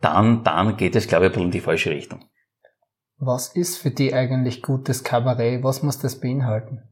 dann, 0.00 0.42
dann 0.42 0.78
geht 0.78 0.96
es, 0.96 1.06
glaube 1.06 1.26
ich, 1.26 1.30
ein 1.30 1.34
bisschen 1.34 1.46
in 1.46 1.52
die 1.52 1.60
falsche 1.60 1.90
Richtung. 1.90 2.24
Was 3.18 3.48
ist 3.48 3.78
für 3.78 3.90
dich 3.90 4.14
eigentlich 4.14 4.62
gutes 4.62 5.02
Kabarett? 5.02 5.62
Was 5.62 5.82
muss 5.82 5.98
das 5.98 6.20
beinhalten? 6.20 6.82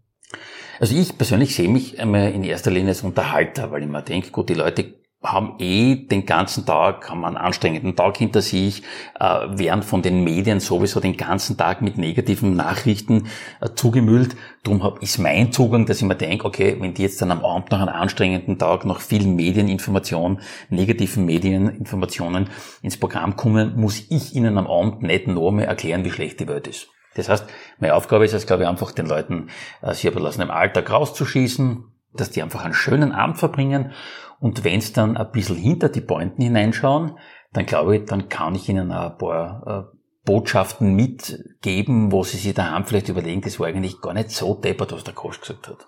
Also 0.80 0.96
ich 0.96 1.16
persönlich 1.16 1.54
sehe 1.54 1.68
mich 1.68 2.00
einmal 2.00 2.32
in 2.32 2.42
erster 2.42 2.70
Linie 2.70 2.90
als 2.90 3.02
Unterhalter, 3.02 3.70
weil 3.70 3.82
ich 3.82 3.88
mir 3.88 4.02
denke, 4.02 4.30
gut, 4.30 4.48
die 4.48 4.54
Leute 4.54 4.94
haben 5.24 5.54
eh 5.58 5.96
den 6.06 6.26
ganzen 6.26 6.66
Tag, 6.66 7.08
haben 7.08 7.24
einen 7.24 7.36
anstrengenden 7.36 7.96
Tag 7.96 8.18
hinter 8.18 8.42
sich, 8.42 8.82
äh, 9.18 9.24
werden 9.24 9.82
von 9.82 10.02
den 10.02 10.22
Medien 10.22 10.60
sowieso 10.60 11.00
den 11.00 11.16
ganzen 11.16 11.56
Tag 11.56 11.80
mit 11.80 11.96
negativen 11.96 12.54
Nachrichten 12.54 13.28
äh, 13.60 13.70
zugemüllt. 13.74 14.36
Darum 14.62 14.98
ist 15.00 15.18
mein 15.18 15.50
Zugang, 15.50 15.86
dass 15.86 15.98
ich 15.98 16.06
mir 16.06 16.14
denke, 16.14 16.46
okay, 16.46 16.76
wenn 16.78 16.94
die 16.94 17.02
jetzt 17.02 17.22
dann 17.22 17.30
am 17.30 17.44
Abend 17.44 17.70
nach 17.70 17.80
einem 17.80 17.94
anstrengenden 17.94 18.58
Tag 18.58 18.84
noch 18.84 19.00
vielen 19.00 19.34
Medieninformationen, 19.34 20.40
negativen 20.68 21.24
Medieninformationen 21.24 22.50
ins 22.82 22.98
Programm 22.98 23.36
kommen, 23.36 23.80
muss 23.80 24.02
ich 24.10 24.34
ihnen 24.34 24.58
am 24.58 24.66
Abend 24.66 25.02
nicht 25.02 25.26
mehr 25.26 25.66
erklären, 25.66 26.04
wie 26.04 26.10
schlecht 26.10 26.40
die 26.40 26.48
Welt 26.48 26.66
ist. 26.66 26.88
Das 27.14 27.28
heißt, 27.28 27.46
meine 27.78 27.94
Aufgabe 27.94 28.24
ist 28.24 28.34
es, 28.34 28.46
glaube 28.46 28.64
ich, 28.64 28.68
einfach 28.68 28.90
den 28.90 29.06
Leuten, 29.06 29.48
sie 29.92 30.08
bisschen 30.10 30.26
aus 30.26 30.36
dem 30.36 30.50
Alltag 30.50 30.90
rauszuschießen, 30.90 31.84
dass 32.14 32.30
die 32.30 32.42
einfach 32.42 32.64
einen 32.64 32.74
schönen 32.74 33.12
Abend 33.12 33.38
verbringen 33.38 33.92
und 34.40 34.64
wenn 34.64 34.78
es 34.78 34.92
dann 34.92 35.16
ein 35.16 35.30
bisschen 35.32 35.56
hinter 35.56 35.88
die 35.88 36.00
Pointen 36.00 36.42
hineinschauen, 36.42 37.18
dann 37.52 37.66
glaube 37.66 37.96
ich, 37.96 38.04
dann 38.04 38.28
kann 38.28 38.54
ich 38.54 38.68
ihnen 38.68 38.92
ein 38.92 39.16
paar 39.18 39.90
äh, 39.92 39.96
Botschaften 40.24 40.94
mitgeben, 40.94 42.10
wo 42.10 42.24
sie 42.24 42.38
sich 42.38 42.54
daheim 42.54 42.84
vielleicht 42.84 43.08
überlegen, 43.08 43.42
das 43.42 43.60
war 43.60 43.68
eigentlich 43.68 44.00
gar 44.00 44.14
nicht 44.14 44.30
so 44.30 44.54
deppert, 44.54 44.92
was 44.92 45.04
der 45.04 45.14
Kost 45.14 45.42
gesagt 45.42 45.68
hat. 45.68 45.86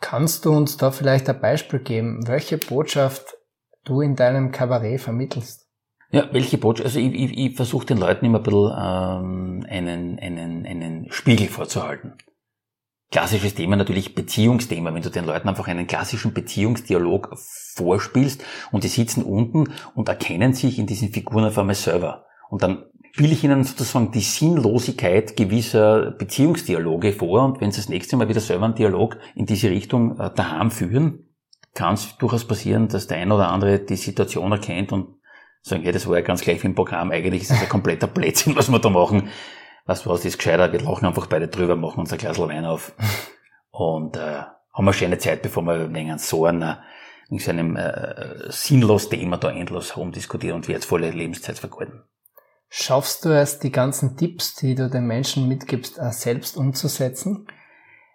Kannst 0.00 0.44
du 0.44 0.52
uns 0.52 0.76
da 0.76 0.90
vielleicht 0.90 1.28
ein 1.28 1.40
Beispiel 1.40 1.78
geben, 1.78 2.26
welche 2.26 2.58
Botschaft 2.58 3.36
du 3.84 4.00
in 4.00 4.16
deinem 4.16 4.50
Kabarett 4.50 5.00
vermittelst? 5.00 5.68
Ja, 6.10 6.28
welche 6.32 6.58
Botschaft? 6.58 6.86
Also 6.86 7.00
ich, 7.00 7.14
ich, 7.14 7.38
ich 7.38 7.56
versuche 7.56 7.86
den 7.86 7.98
Leuten 7.98 8.24
immer 8.24 8.38
ein 8.38 8.42
bisschen 8.44 8.70
ähm, 8.70 9.66
einen, 9.68 10.18
einen, 10.18 10.66
einen 10.66 11.10
Spiegel 11.10 11.48
vorzuhalten. 11.48 12.14
Klassisches 13.14 13.54
Thema 13.54 13.76
natürlich 13.76 14.16
Beziehungsthema, 14.16 14.92
wenn 14.92 15.02
du 15.02 15.08
den 15.08 15.24
Leuten 15.24 15.48
einfach 15.48 15.68
einen 15.68 15.86
klassischen 15.86 16.34
Beziehungsdialog 16.34 17.38
vorspielst 17.76 18.42
und 18.72 18.82
die 18.82 18.88
sitzen 18.88 19.22
unten 19.22 19.72
und 19.94 20.08
erkennen 20.08 20.52
sich 20.52 20.80
in 20.80 20.88
diesen 20.88 21.12
Figuren 21.12 21.44
auf 21.44 21.56
einmal 21.56 21.76
selber. 21.76 22.26
Und 22.50 22.64
dann 22.64 22.86
spiele 23.12 23.32
ich 23.32 23.44
ihnen 23.44 23.62
sozusagen 23.62 24.10
die 24.10 24.18
Sinnlosigkeit 24.18 25.36
gewisser 25.36 26.10
Beziehungsdialoge 26.10 27.12
vor. 27.12 27.44
Und 27.44 27.60
wenn 27.60 27.70
sie 27.70 27.82
das 27.82 27.88
nächste 27.88 28.16
Mal 28.16 28.28
wieder 28.28 28.40
selber 28.40 28.64
einen 28.64 28.74
Dialog 28.74 29.16
in 29.36 29.46
diese 29.46 29.70
Richtung 29.70 30.18
äh, 30.18 30.30
daheim 30.34 30.72
führen, 30.72 31.28
kann 31.72 31.94
es 31.94 32.16
durchaus 32.18 32.44
passieren, 32.48 32.88
dass 32.88 33.06
der 33.06 33.18
ein 33.18 33.30
oder 33.30 33.52
andere 33.52 33.78
die 33.78 33.94
Situation 33.94 34.50
erkennt 34.50 34.90
und 34.90 35.18
sagen, 35.62 35.84
ja, 35.84 35.92
das 35.92 36.08
war 36.08 36.16
ja 36.16 36.22
ganz 36.22 36.40
gleich 36.40 36.64
wie 36.64 36.66
im 36.66 36.74
Programm, 36.74 37.12
eigentlich 37.12 37.42
ist 37.42 37.52
das 37.52 37.62
ein 37.62 37.68
kompletter 37.68 38.08
Blödsinn, 38.08 38.56
was 38.56 38.72
wir 38.72 38.80
da 38.80 38.90
machen 38.90 39.28
was 39.86 40.06
was 40.06 40.24
ist 40.24 40.38
gescheiter, 40.38 40.72
wir 40.72 40.80
lachen 40.80 41.06
einfach 41.06 41.26
beide 41.26 41.48
drüber, 41.48 41.76
machen 41.76 42.00
uns 42.00 42.12
ein 42.12 42.18
Glas 42.18 42.38
Wein 42.38 42.64
auf 42.64 42.92
und 43.70 44.16
äh, 44.16 44.42
haben 44.72 44.88
eine 44.88 44.92
schöne 44.92 45.18
Zeit, 45.18 45.42
bevor 45.42 45.62
wir 45.62 45.92
wegen 45.92 46.18
so 46.18 46.46
einer 46.46 46.82
in 47.30 47.38
so 47.38 47.50
einem 47.50 47.76
äh, 47.76 48.50
sinnlos 48.50 49.08
Thema 49.08 49.38
da 49.38 49.50
endlos 49.50 49.96
rumdiskutieren 49.96 50.56
und 50.56 50.68
wertvolle 50.68 51.10
Lebenszeit 51.10 51.58
vergeuden. 51.58 52.02
Schaffst 52.68 53.24
du 53.24 53.30
es, 53.30 53.58
die 53.60 53.70
ganzen 53.70 54.16
Tipps, 54.16 54.56
die 54.56 54.74
du 54.74 54.90
den 54.90 55.06
Menschen 55.06 55.48
mitgibst, 55.48 55.98
selbst 56.10 56.56
umzusetzen? 56.56 57.46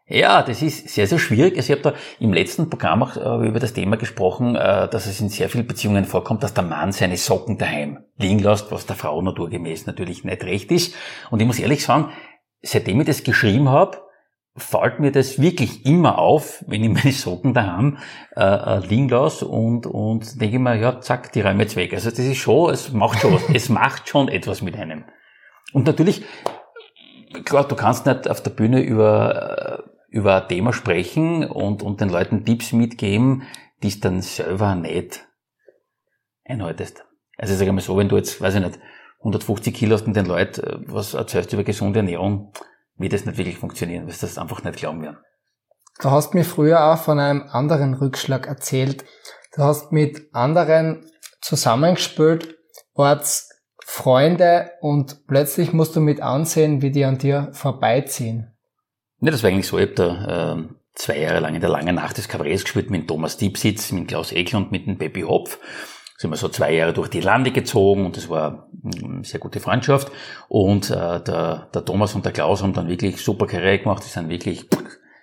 Ja, 0.09 0.41
das 0.41 0.63
ist 0.63 0.89
sehr, 0.89 1.05
sehr 1.05 1.19
schwierig. 1.19 1.55
Also 1.55 1.71
ich 1.71 1.79
habe 1.79 1.91
da 1.91 1.97
im 2.19 2.33
letzten 2.33 2.67
Programm 2.67 3.03
auch 3.03 3.15
äh, 3.15 3.47
über 3.47 3.59
das 3.59 3.73
Thema 3.73 3.95
gesprochen, 3.95 4.55
äh, 4.55 4.89
dass 4.89 5.05
es 5.05 5.21
in 5.21 5.29
sehr 5.29 5.49
vielen 5.49 5.67
Beziehungen 5.67 6.03
vorkommt, 6.03 6.41
dass 6.41 6.55
der 6.55 6.63
Mann 6.63 6.91
seine 6.91 7.15
Socken 7.15 7.59
daheim 7.59 7.99
liegen 8.17 8.39
lässt, 8.39 8.71
was 8.71 8.87
der 8.87 8.95
Frau 8.95 9.21
naturgemäß 9.21 9.85
natürlich 9.85 10.23
nicht 10.23 10.43
recht 10.43 10.71
ist. 10.71 10.95
Und 11.29 11.41
ich 11.41 11.45
muss 11.45 11.59
ehrlich 11.59 11.83
sagen, 11.83 12.09
seitdem 12.63 12.99
ich 13.01 13.05
das 13.05 13.23
geschrieben 13.23 13.69
habe, 13.69 13.99
fällt 14.57 14.99
mir 14.99 15.11
das 15.11 15.39
wirklich 15.39 15.85
immer 15.85 16.17
auf, 16.17 16.65
wenn 16.67 16.83
ich 16.83 16.89
meine 16.89 17.13
Socken 17.13 17.53
daheim 17.53 17.99
äh, 18.35 18.41
äh 18.41 18.79
liegen 18.79 19.09
lasse 19.09 19.47
und, 19.47 19.85
und 19.85 20.41
denke 20.41 20.57
mir, 20.57 20.75
ja, 20.75 20.99
zack, 21.01 21.31
die 21.33 21.41
räume 21.41 21.61
jetzt 21.61 21.75
weg. 21.75 21.93
Also 21.93 22.09
das 22.09 22.17
ist 22.17 22.37
schon, 22.37 22.73
es 22.73 22.91
macht 22.91 23.19
schon 23.19 23.35
was, 23.35 23.43
es 23.53 23.69
macht 23.69 24.09
schon 24.09 24.27
etwas 24.27 24.63
mit 24.63 24.75
einem. 24.75 25.05
Und 25.71 25.85
natürlich, 25.85 26.23
klar, 27.45 27.67
du 27.67 27.75
kannst 27.75 28.07
nicht 28.07 28.27
auf 28.27 28.41
der 28.41 28.49
Bühne 28.49 28.81
über 28.81 29.83
über 30.09 30.41
ein 30.41 30.47
Thema 30.47 30.73
sprechen 30.73 31.45
und, 31.45 31.83
und 31.83 32.01
den 32.01 32.09
Leuten 32.09 32.45
Tipps 32.45 32.73
mitgeben, 32.73 33.43
die 33.83 33.89
es 33.89 33.99
dann 33.99 34.21
selber 34.21 34.75
nicht 34.75 35.27
einhaltest. 36.45 37.05
Also 37.37 37.55
sag 37.55 37.71
mal 37.71 37.81
so, 37.81 37.97
wenn 37.97 38.09
du 38.09 38.17
jetzt, 38.17 38.41
weiß 38.41 38.55
ich 38.55 38.61
nicht, 38.61 38.79
150 39.19 39.73
Kilo 39.73 39.95
hast 39.95 40.07
und 40.07 40.15
den 40.15 40.25
Leuten 40.25 40.61
äh, 40.61 40.77
was 40.87 41.13
erzählst 41.13 41.53
über 41.53 41.63
gesunde 41.63 41.99
Ernährung, 41.99 42.51
wird 42.97 43.13
das 43.13 43.25
nicht 43.25 43.37
wirklich 43.37 43.57
funktionieren, 43.57 44.05
weil 44.05 44.13
sie 44.13 44.21
das 44.21 44.37
einfach 44.37 44.63
nicht 44.63 44.77
glauben 44.77 45.01
werden. 45.01 45.17
Du 46.01 46.11
hast 46.11 46.33
mir 46.33 46.45
früher 46.45 46.85
auch 46.85 46.97
von 46.97 47.19
einem 47.19 47.43
anderen 47.49 47.93
Rückschlag 47.93 48.47
erzählt. 48.47 49.03
Du 49.53 49.63
hast 49.63 49.91
mit 49.91 50.33
anderen 50.33 51.05
zusammengespielt, 51.41 52.57
wart's 52.93 53.49
Freunde 53.83 54.71
und 54.81 55.25
plötzlich 55.27 55.73
musst 55.73 55.95
du 55.95 55.99
mit 55.99 56.21
ansehen, 56.21 56.81
wie 56.81 56.91
die 56.91 57.05
an 57.05 57.17
dir 57.17 57.49
vorbeiziehen. 57.53 58.48
Ne, 59.21 59.31
das 59.31 59.43
war 59.43 59.49
eigentlich 59.49 59.67
so. 59.67 59.77
Ich 59.77 59.87
habe 59.87 59.95
da 59.95 60.53
äh, 60.53 60.63
zwei 60.95 61.19
Jahre 61.19 61.39
lang 61.39 61.55
in 61.55 61.61
der 61.61 61.69
langen 61.69 61.95
Nacht 61.95 62.17
des 62.17 62.29
Kabarets 62.29 62.63
gespielt 62.63 62.89
mit 62.89 63.07
Thomas 63.07 63.37
Diebsitz, 63.37 63.91
mit 63.91 64.07
Klaus 64.07 64.31
Eckl 64.31 64.57
und 64.57 64.71
mit 64.71 64.87
dem 64.87 64.97
Pepi 64.97 65.21
Hopf. 65.21 65.59
Sind 66.17 66.31
wir 66.31 66.37
so 66.37 66.49
zwei 66.49 66.73
Jahre 66.73 66.93
durch 66.93 67.07
die 67.07 67.21
Lande 67.21 67.51
gezogen 67.51 68.05
und 68.05 68.17
das 68.17 68.29
war 68.29 68.69
eine 68.83 69.23
sehr 69.23 69.39
gute 69.39 69.61
Freundschaft. 69.61 70.11
Und 70.49 70.89
äh, 70.89 71.21
der, 71.21 71.69
der 71.73 71.85
Thomas 71.85 72.13
und 72.15 72.25
der 72.25 72.33
Klaus 72.33 72.61
haben 72.61 72.73
dann 72.73 72.89
wirklich 72.89 73.21
super 73.21 73.47
Karriere 73.47 73.79
gemacht. 73.79 74.03
Die 74.03 74.09
sind 74.09 74.27
wirklich 74.27 74.65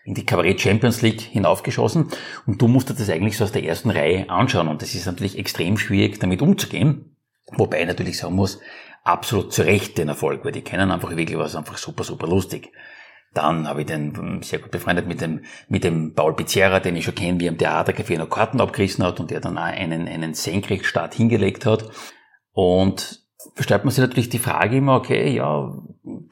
in 0.05 0.15
die 0.15 0.25
Kabarett 0.25 0.61
Champions 0.61 1.03
League 1.03 1.21
hinaufgeschossen. 1.21 2.09
Und 2.47 2.63
du 2.63 2.69
musstest 2.69 3.01
das 3.01 3.11
eigentlich 3.11 3.37
so 3.37 3.45
aus 3.45 3.53
der 3.53 3.65
ersten 3.65 3.91
Reihe 3.91 4.31
anschauen. 4.31 4.69
Und 4.69 4.81
das 4.81 4.95
ist 4.95 5.05
natürlich 5.05 5.39
extrem 5.39 5.77
schwierig, 5.77 6.19
damit 6.21 6.41
umzugehen. 6.41 7.17
Wobei 7.53 7.83
ich 7.83 7.87
natürlich 7.87 8.19
sagen 8.19 8.35
muss, 8.35 8.61
absolut 9.05 9.53
zu 9.53 9.63
Recht 9.63 9.99
den 9.99 10.09
Erfolg, 10.09 10.45
weil 10.45 10.53
die 10.53 10.63
kennen 10.63 10.91
einfach 10.91 11.15
wirklich 11.15 11.39
was 11.39 11.57
einfach 11.57 11.77
super, 11.77 12.05
super 12.05 12.27
lustig. 12.27 12.73
Dann 13.37 13.69
habe 13.69 13.83
ich 13.83 13.87
den 13.87 14.17
hm, 14.17 14.43
sehr 14.43 14.61
gut 14.61 14.71
befreundet 14.71 15.07
mit 15.07 15.21
dem, 15.21 15.45
mit 15.69 15.85
dem 15.85 16.15
Paul 16.15 16.35
Pizzerra, 16.35 16.81
den 16.81 16.97
ich 16.97 17.05
schon 17.05 17.15
kenne, 17.15 17.39
wie 17.39 17.47
er 17.47 17.53
im 17.53 17.59
Theatercafé 17.59 18.17
noch 18.17 18.31
Karten 18.31 18.63
abgerissen 18.63 19.05
hat 19.05 19.21
und 19.21 19.31
der 19.31 19.41
dann 19.41 19.59
auch 19.59 19.63
einen, 19.63 20.09
einen 20.09 20.33
Senkrechtstart 20.33 21.15
hingelegt 21.15 21.67
hat. 21.67 21.91
Und 22.53 23.27
stellt 23.59 23.85
man 23.85 23.93
sich 23.93 24.01
natürlich 24.01 24.31
die 24.31 24.39
Frage 24.39 24.79
immer, 24.79 24.97
okay, 24.97 25.35
ja, 25.35 25.71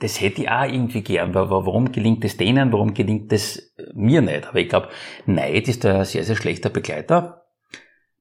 das 0.01 0.19
hätte 0.21 0.43
ich 0.43 0.51
auch 0.51 0.65
irgendwie 0.65 1.03
gern, 1.03 1.35
warum 1.35 1.93
gelingt 1.93 2.25
es 2.25 2.39
denen, 2.39 2.73
warum 2.73 2.95
gelingt 2.95 3.31
es 3.33 3.75
mir 3.93 4.23
nicht? 4.23 4.49
Aber 4.49 4.59
ich 4.59 4.71
glaube, 4.71 4.89
Neid 5.27 5.69
ist 5.69 5.85
ein 5.85 6.07
sehr, 6.07 6.25
sehr 6.25 6.37
schlechter 6.37 6.71
Begleiter. 6.71 7.43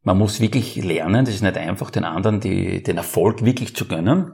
Man 0.02 0.18
muss 0.18 0.42
wirklich 0.42 0.76
lernen, 0.76 1.24
das 1.24 1.36
ist 1.36 1.42
nicht 1.42 1.56
einfach, 1.56 1.90
den 1.90 2.04
anderen 2.04 2.42
die, 2.42 2.84
den 2.84 2.98
Erfolg 2.98 3.46
wirklich 3.46 3.78
zu 3.78 3.88
gönnen 3.88 4.34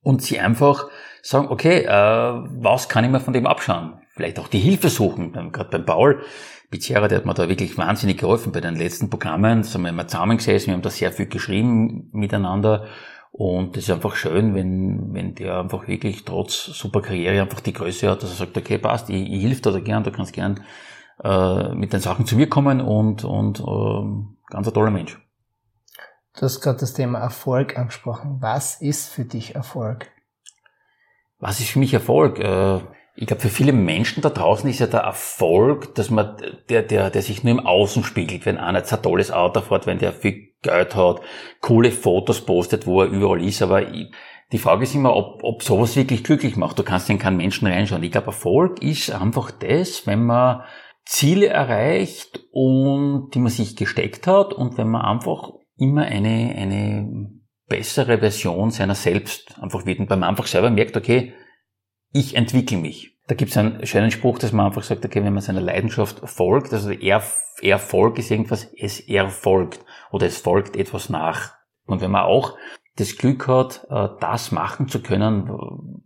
und 0.00 0.22
sie 0.22 0.38
einfach 0.38 0.88
sagen, 1.28 1.48
okay, 1.48 1.84
äh, 1.84 1.90
was 1.90 2.88
kann 2.88 3.04
ich 3.04 3.10
mir 3.10 3.20
von 3.20 3.34
dem 3.34 3.46
abschauen? 3.46 3.94
Vielleicht 4.14 4.38
auch 4.38 4.48
die 4.48 4.58
Hilfe 4.58 4.88
suchen. 4.88 5.32
Gerade 5.52 5.70
beim 5.70 5.84
Paul 5.84 6.22
Pizzerra, 6.70 7.08
der 7.08 7.18
hat 7.18 7.26
mir 7.26 7.34
da 7.34 7.48
wirklich 7.48 7.76
wahnsinnig 7.78 8.18
geholfen 8.18 8.52
bei 8.52 8.60
den 8.60 8.76
letzten 8.76 9.10
Programmen. 9.10 9.62
Da 9.62 9.68
sind 9.68 9.82
wir 9.82 9.90
immer 9.90 10.06
zusammengesessen, 10.06 10.68
wir 10.68 10.74
haben 10.74 10.82
da 10.82 10.90
sehr 10.90 11.12
viel 11.12 11.26
geschrieben 11.26 12.08
miteinander. 12.12 12.86
Und 13.32 13.76
es 13.76 13.84
ist 13.84 13.90
einfach 13.90 14.16
schön, 14.16 14.54
wenn, 14.54 15.12
wenn 15.12 15.34
der 15.34 15.60
einfach 15.60 15.86
wirklich 15.86 16.24
trotz 16.24 16.64
super 16.64 17.02
Karriere 17.02 17.42
einfach 17.42 17.60
die 17.60 17.74
Größe 17.74 18.10
hat, 18.10 18.22
dass 18.22 18.30
er 18.30 18.36
sagt, 18.36 18.56
okay, 18.56 18.78
passt, 18.78 19.10
ich, 19.10 19.30
ich 19.30 19.42
hilf 19.42 19.60
dir 19.60 19.72
da 19.72 19.80
gern, 19.80 20.04
du 20.04 20.10
kannst 20.10 20.32
gern 20.32 20.60
äh, 21.22 21.74
mit 21.74 21.92
den 21.92 22.00
Sachen 22.00 22.24
zu 22.24 22.36
mir 22.36 22.48
kommen 22.48 22.80
und, 22.80 23.24
und 23.24 23.60
äh, 23.60 24.50
ganz 24.50 24.66
ein 24.66 24.74
toller 24.74 24.90
Mensch. 24.90 25.20
Du 26.34 26.42
hast 26.42 26.60
gerade 26.60 26.78
das 26.78 26.94
Thema 26.94 27.18
Erfolg 27.18 27.76
angesprochen. 27.78 28.38
Was 28.40 28.80
ist 28.80 29.08
für 29.08 29.24
dich 29.24 29.54
Erfolg? 29.54 30.10
Was 31.38 31.60
ist 31.60 31.70
für 31.70 31.78
mich 31.78 31.92
Erfolg? 31.94 32.38
Äh, 32.38 32.80
ich 33.18 33.26
glaube, 33.26 33.42
für 33.42 33.48
viele 33.48 33.72
Menschen 33.72 34.20
da 34.20 34.28
draußen 34.28 34.68
ist 34.68 34.78
ja 34.78 34.86
der 34.86 35.00
Erfolg, 35.00 35.94
dass 35.94 36.10
man, 36.10 36.36
der, 36.68 36.82
der, 36.82 37.10
der 37.10 37.22
sich 37.22 37.42
nur 37.42 37.52
im 37.52 37.66
Außen 37.66 38.04
spiegelt, 38.04 38.44
wenn 38.44 38.58
einer 38.58 38.78
jetzt 38.78 38.92
ein 38.92 39.02
tolles 39.02 39.30
Auto 39.30 39.62
fährt, 39.62 39.86
wenn 39.86 39.98
der 39.98 40.12
viel 40.12 40.48
Geld 40.62 40.94
hat, 40.94 41.20
coole 41.60 41.92
Fotos 41.92 42.42
postet, 42.42 42.86
wo 42.86 43.02
er 43.02 43.08
überall 43.08 43.42
ist, 43.42 43.62
aber 43.62 43.88
ich, 43.88 44.10
die 44.52 44.58
Frage 44.58 44.84
ist 44.84 44.94
immer, 44.94 45.16
ob, 45.16 45.42
ob 45.42 45.62
sowas 45.62 45.96
wirklich 45.96 46.22
glücklich 46.22 46.56
macht. 46.56 46.78
Du 46.78 46.82
kannst 46.82 47.10
in 47.10 47.18
keinen 47.18 47.36
Menschen 47.36 47.66
reinschauen. 47.66 48.02
Ich 48.02 48.12
glaube, 48.12 48.28
Erfolg 48.28 48.80
ist 48.82 49.10
einfach 49.10 49.50
das, 49.50 50.06
wenn 50.06 50.24
man 50.24 50.62
Ziele 51.04 51.48
erreicht 51.48 52.44
und 52.52 53.30
die 53.34 53.38
man 53.38 53.50
sich 53.50 53.76
gesteckt 53.76 54.26
hat 54.26 54.52
und 54.52 54.76
wenn 54.76 54.88
man 54.88 55.02
einfach 55.02 55.50
immer 55.78 56.02
eine, 56.02 56.54
eine 56.56 57.35
bessere 57.68 58.18
Version 58.18 58.70
seiner 58.70 58.94
selbst 58.94 59.58
einfach 59.60 59.86
wird 59.86 59.98
und 59.98 60.08
beim 60.08 60.22
einfach 60.22 60.46
selber 60.46 60.70
merkt, 60.70 60.96
okay, 60.96 61.34
ich 62.12 62.36
entwickle 62.36 62.78
mich. 62.78 63.16
Da 63.26 63.34
gibt 63.34 63.50
es 63.50 63.56
einen 63.56 63.84
schönen 63.86 64.10
Spruch, 64.10 64.38
dass 64.38 64.52
man 64.52 64.66
einfach 64.66 64.84
sagt, 64.84 65.04
okay, 65.04 65.22
wenn 65.24 65.32
man 65.32 65.42
seiner 65.42 65.60
Leidenschaft 65.60 66.20
folgt, 66.28 66.72
also 66.72 66.90
er, 66.90 67.22
Erfolg 67.60 68.18
ist 68.18 68.30
irgendwas, 68.30 68.68
es 68.78 69.00
erfolgt 69.00 69.84
oder 70.12 70.26
es 70.26 70.38
folgt 70.38 70.76
etwas 70.76 71.08
nach. 71.08 71.54
Und 71.86 72.00
wenn 72.00 72.12
man 72.12 72.22
auch 72.22 72.56
das 72.96 73.16
Glück 73.16 73.48
hat, 73.48 73.86
äh, 73.90 74.08
das 74.20 74.52
machen 74.52 74.88
zu 74.88 75.02
können, 75.02 75.50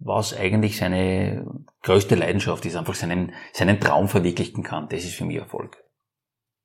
was 0.00 0.36
eigentlich 0.36 0.78
seine 0.78 1.46
größte 1.82 2.14
Leidenschaft 2.14 2.64
ist, 2.66 2.76
einfach 2.76 2.94
seinen, 2.94 3.32
seinen 3.52 3.80
Traum 3.80 4.08
verwirklichen 4.08 4.62
kann, 4.62 4.88
das 4.88 5.04
ist 5.04 5.14
für 5.14 5.24
mich 5.24 5.36
Erfolg. 5.36 5.76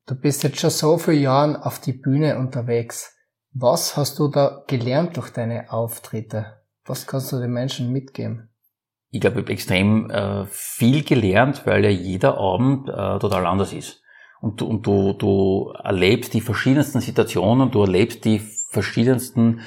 Du 0.06 0.14
bist 0.14 0.42
jetzt 0.42 0.60
schon 0.60 0.70
so 0.70 0.98
viele 0.98 1.18
Jahre 1.18 1.64
auf 1.64 1.80
die 1.80 1.92
Bühne 1.92 2.38
unterwegs. 2.38 3.15
Was 3.58 3.96
hast 3.96 4.18
du 4.18 4.28
da 4.28 4.64
gelernt 4.66 5.16
durch 5.16 5.30
deine 5.30 5.72
Auftritte? 5.72 6.58
Was 6.84 7.06
kannst 7.06 7.32
du 7.32 7.38
den 7.38 7.52
Menschen 7.52 7.90
mitgeben? 7.90 8.50
Ich 9.10 9.22
glaube, 9.22 9.36
ich 9.36 9.44
habe 9.44 9.52
extrem 9.52 10.10
äh, 10.10 10.44
viel 10.50 11.02
gelernt, 11.02 11.62
weil 11.64 11.82
ja 11.82 11.90
jeder 11.90 12.36
Abend 12.36 12.90
äh, 12.90 13.18
total 13.18 13.46
anders 13.46 13.72
ist. 13.72 14.02
Und, 14.42 14.60
du, 14.60 14.66
und 14.66 14.86
du, 14.86 15.14
du 15.14 15.72
erlebst 15.82 16.34
die 16.34 16.42
verschiedensten 16.42 17.00
Situationen, 17.00 17.70
du 17.70 17.80
erlebst 17.80 18.26
die 18.26 18.40
verschiedensten 18.40 19.60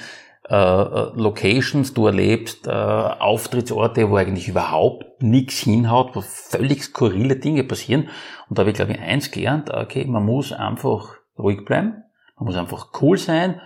äh, 0.48 0.53
äh 0.53 1.12
Locations, 1.15 1.91
du 1.91 2.05
erlebst 2.05 2.67
äh, 2.67 2.69
Auftrittsorte, 2.69 4.08
wo 4.12 4.17
eigentlich 4.17 4.50
überhaupt 4.50 5.24
nichts 5.24 5.62
hinhaut, 5.62 6.15
wo 6.15 6.22
völlig 6.22 6.84
skurrile 6.84 7.38
Dinge 7.38 7.63
passieren. 7.63 8.10
Und 8.50 8.60
da 8.60 8.62
habe 8.62 8.69
ich, 8.69 8.75
glaube 8.75 8.91
ich, 8.91 9.00
eins 9.00 9.31
gelernt, 9.31 9.72
okay, 9.72 10.05
man 10.05 10.24
muss 10.24 10.53
einfach 10.53 11.15
ruhig 11.39 11.65
bleiben, 11.65 12.03
man 12.38 12.46
muss 12.46 12.55
einfach 12.55 12.89
cool 13.01 13.17
sein 13.17 13.60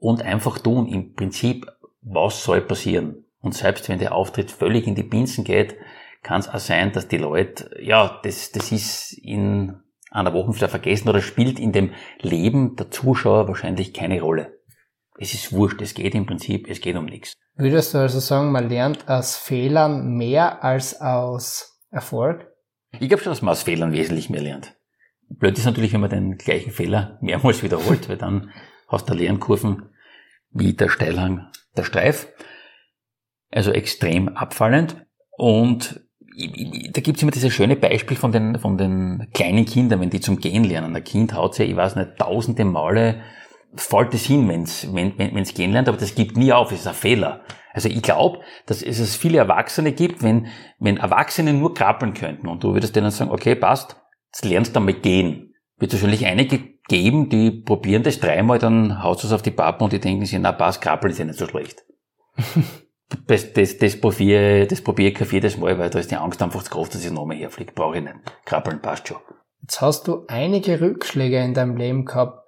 und 0.00 0.22
einfach 0.22 0.58
tun. 0.58 0.88
Im 0.88 1.14
Prinzip, 1.14 1.66
was 2.02 2.42
soll 2.42 2.62
passieren? 2.62 3.24
Und 3.40 3.54
selbst 3.54 3.88
wenn 3.88 3.98
der 3.98 4.14
Auftritt 4.14 4.50
völlig 4.50 4.86
in 4.86 4.94
die 4.94 5.02
Binsen 5.02 5.44
geht, 5.44 5.76
kann 6.22 6.40
es 6.40 6.48
auch 6.48 6.58
sein, 6.58 6.92
dass 6.92 7.08
die 7.08 7.16
Leute, 7.16 7.70
ja, 7.80 8.20
das, 8.22 8.52
das 8.52 8.72
ist 8.72 9.12
in 9.12 9.80
einer 10.10 10.34
Woche 10.34 10.54
wieder 10.54 10.68
vergessen 10.68 11.08
oder 11.08 11.22
spielt 11.22 11.58
in 11.58 11.72
dem 11.72 11.92
Leben 12.20 12.76
der 12.76 12.90
Zuschauer 12.90 13.48
wahrscheinlich 13.48 13.94
keine 13.94 14.20
Rolle. 14.20 14.58
Es 15.18 15.34
ist 15.34 15.52
wurscht, 15.52 15.80
es 15.80 15.94
geht 15.94 16.14
im 16.14 16.26
Prinzip, 16.26 16.68
es 16.68 16.80
geht 16.80 16.96
um 16.96 17.04
nichts. 17.04 17.34
Würdest 17.54 17.94
du 17.94 17.98
also 17.98 18.20
sagen, 18.20 18.52
man 18.52 18.68
lernt 18.68 19.08
aus 19.08 19.36
Fehlern 19.36 20.16
mehr 20.16 20.64
als 20.64 21.00
aus 21.00 21.78
Erfolg? 21.90 22.46
Ich 22.98 23.08
glaube 23.08 23.22
schon, 23.22 23.32
dass 23.32 23.42
man 23.42 23.52
aus 23.52 23.62
Fehlern 23.62 23.92
wesentlich 23.92 24.30
mehr 24.30 24.40
lernt. 24.40 24.76
Blöd 25.28 25.56
ist 25.56 25.64
natürlich, 25.64 25.92
wenn 25.92 26.00
man 26.00 26.10
den 26.10 26.38
gleichen 26.38 26.72
Fehler 26.72 27.18
mehrmals 27.20 27.62
wiederholt, 27.62 28.08
weil 28.08 28.16
dann 28.16 28.50
hast 28.88 29.08
du 29.08 29.14
Lernkurven 29.14 29.89
wie 30.52 30.72
der 30.72 30.88
Steilhang 30.88 31.48
der 31.76 31.84
Streif. 31.84 32.28
Also 33.50 33.72
extrem 33.72 34.28
abfallend. 34.28 35.06
Und 35.36 36.00
da 36.92 37.00
gibt's 37.00 37.22
immer 37.22 37.32
dieses 37.32 37.52
schöne 37.52 37.76
Beispiel 37.76 38.16
von 38.16 38.32
den, 38.32 38.58
von 38.58 38.78
den 38.78 39.28
kleinen 39.34 39.64
Kindern, 39.64 40.00
wenn 40.00 40.10
die 40.10 40.20
zum 40.20 40.38
Gehen 40.38 40.64
lernen. 40.64 40.94
Ein 40.94 41.04
Kind 41.04 41.34
haut 41.34 41.58
ja, 41.58 41.64
ich 41.64 41.76
weiß 41.76 41.96
nicht, 41.96 42.16
tausende 42.18 42.64
Male 42.64 43.22
fällt 43.74 44.14
es 44.14 44.24
hin, 44.24 44.48
wenn's, 44.48 44.88
wenn 44.92 45.36
es 45.36 45.54
gehen 45.54 45.72
lernt, 45.72 45.88
aber 45.88 45.98
das 45.98 46.14
gibt 46.14 46.36
nie 46.36 46.52
auf, 46.52 46.70
das 46.70 46.80
ist 46.80 46.86
ein 46.86 46.94
Fehler. 46.94 47.42
Also 47.72 47.88
ich 47.88 48.02
glaube, 48.02 48.40
dass 48.66 48.82
es 48.82 49.16
viele 49.16 49.38
Erwachsene 49.38 49.92
gibt, 49.92 50.22
wenn, 50.22 50.48
wenn 50.78 50.96
Erwachsene 50.96 51.52
nur 51.52 51.74
krabbeln 51.74 52.14
könnten 52.14 52.48
und 52.48 52.64
du 52.64 52.74
würdest 52.74 52.96
denen 52.96 53.10
sagen, 53.10 53.30
okay, 53.30 53.54
passt, 53.54 53.96
jetzt 54.32 54.44
lernst 54.44 54.74
du 54.74 54.80
einmal 54.80 54.94
gehen. 54.94 55.49
Wird 55.80 55.92
wahrscheinlich 55.92 56.26
einige 56.26 56.60
geben, 56.88 57.30
die 57.30 57.50
probieren 57.50 58.02
das 58.02 58.20
dreimal, 58.20 58.58
dann 58.58 59.02
haut 59.02 59.24
es 59.24 59.32
auf 59.32 59.42
die 59.42 59.50
Pappen 59.50 59.84
und 59.84 59.92
die 59.92 59.98
denken 59.98 60.26
sich, 60.26 60.38
na 60.38 60.52
passt, 60.52 60.82
krabbeln 60.82 61.12
ist 61.12 61.18
ja 61.18 61.24
nicht 61.24 61.38
so 61.38 61.46
schlecht. 61.46 61.84
das, 63.26 63.52
das, 63.54 63.78
das 63.78 64.00
probiere, 64.00 64.66
das 64.66 64.82
probiere 64.82 65.10
ich 65.10 65.14
kein 65.14 65.26
viertes 65.26 65.56
Mal, 65.56 65.78
weil 65.78 65.88
da 65.88 65.98
ist 65.98 66.10
die 66.10 66.16
Angst 66.16 66.42
einfach 66.42 66.62
zu 66.62 66.70
groß, 66.70 66.90
dass 66.90 67.04
ich 67.04 67.10
nochmal 67.10 67.38
herfliege. 67.38 67.72
Brauche 67.72 67.96
ich 67.96 68.04
nicht. 68.04 68.16
Krabbeln 68.44 68.82
passt 68.82 69.08
schon. 69.08 69.18
Jetzt 69.62 69.80
hast 69.80 70.06
du 70.06 70.24
einige 70.28 70.80
Rückschläge 70.80 71.42
in 71.42 71.54
deinem 71.54 71.76
Leben 71.76 72.04
gehabt. 72.04 72.44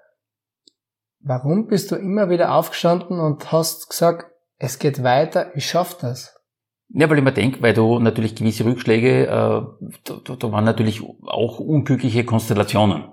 Warum 1.20 1.68
bist 1.68 1.90
du 1.90 1.96
immer 1.96 2.28
wieder 2.30 2.54
aufgestanden 2.54 3.20
und 3.20 3.50
hast 3.52 3.88
gesagt, 3.88 4.26
es 4.58 4.78
geht 4.78 5.02
weiter, 5.02 5.56
ich 5.56 5.66
schaff 5.66 5.96
das? 5.98 6.36
Ja, 6.88 7.08
weil 7.08 7.18
ich 7.18 7.24
mir 7.24 7.32
denke, 7.32 7.62
weil 7.62 7.72
du 7.72 7.98
natürlich 7.98 8.34
gewisse 8.34 8.64
Rückschläge, 8.66 9.26
äh, 9.26 9.28
da, 9.28 10.36
da 10.36 10.52
waren 10.52 10.64
natürlich 10.64 11.02
auch 11.02 11.58
unglückliche 11.58 12.24
Konstellationen. 12.24 13.04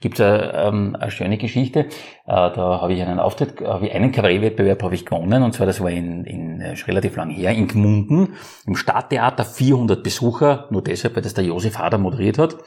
Gibt 0.00 0.20
es 0.20 0.52
ähm, 0.54 0.96
eine 0.98 1.10
schöne 1.10 1.38
Geschichte. 1.38 1.80
Äh, 1.80 1.86
da 2.26 2.80
habe 2.80 2.92
ich 2.92 3.02
einen 3.02 3.18
Auftritt, 3.18 3.60
habe 3.60 3.86
ich 3.86 3.92
einen 3.92 4.12
Kabarettwettbewerb 4.12 4.82
habe 4.84 4.94
ich 4.94 5.04
gewonnen 5.04 5.42
und 5.42 5.54
zwar 5.54 5.66
das 5.66 5.80
war 5.80 5.90
in, 5.90 6.24
in 6.24 6.60
äh, 6.60 6.74
relativ 6.86 7.16
lang 7.16 7.30
her 7.30 7.50
in 7.50 7.66
Gmunden 7.66 8.34
im 8.64 8.76
Stadttheater 8.76 9.44
400 9.44 10.04
Besucher, 10.04 10.68
nur 10.70 10.82
deshalb, 10.82 11.16
weil 11.16 11.22
das 11.22 11.34
der 11.34 11.44
Josef 11.44 11.78
Hader 11.78 11.98
moderiert 11.98 12.38
hat. 12.38 12.58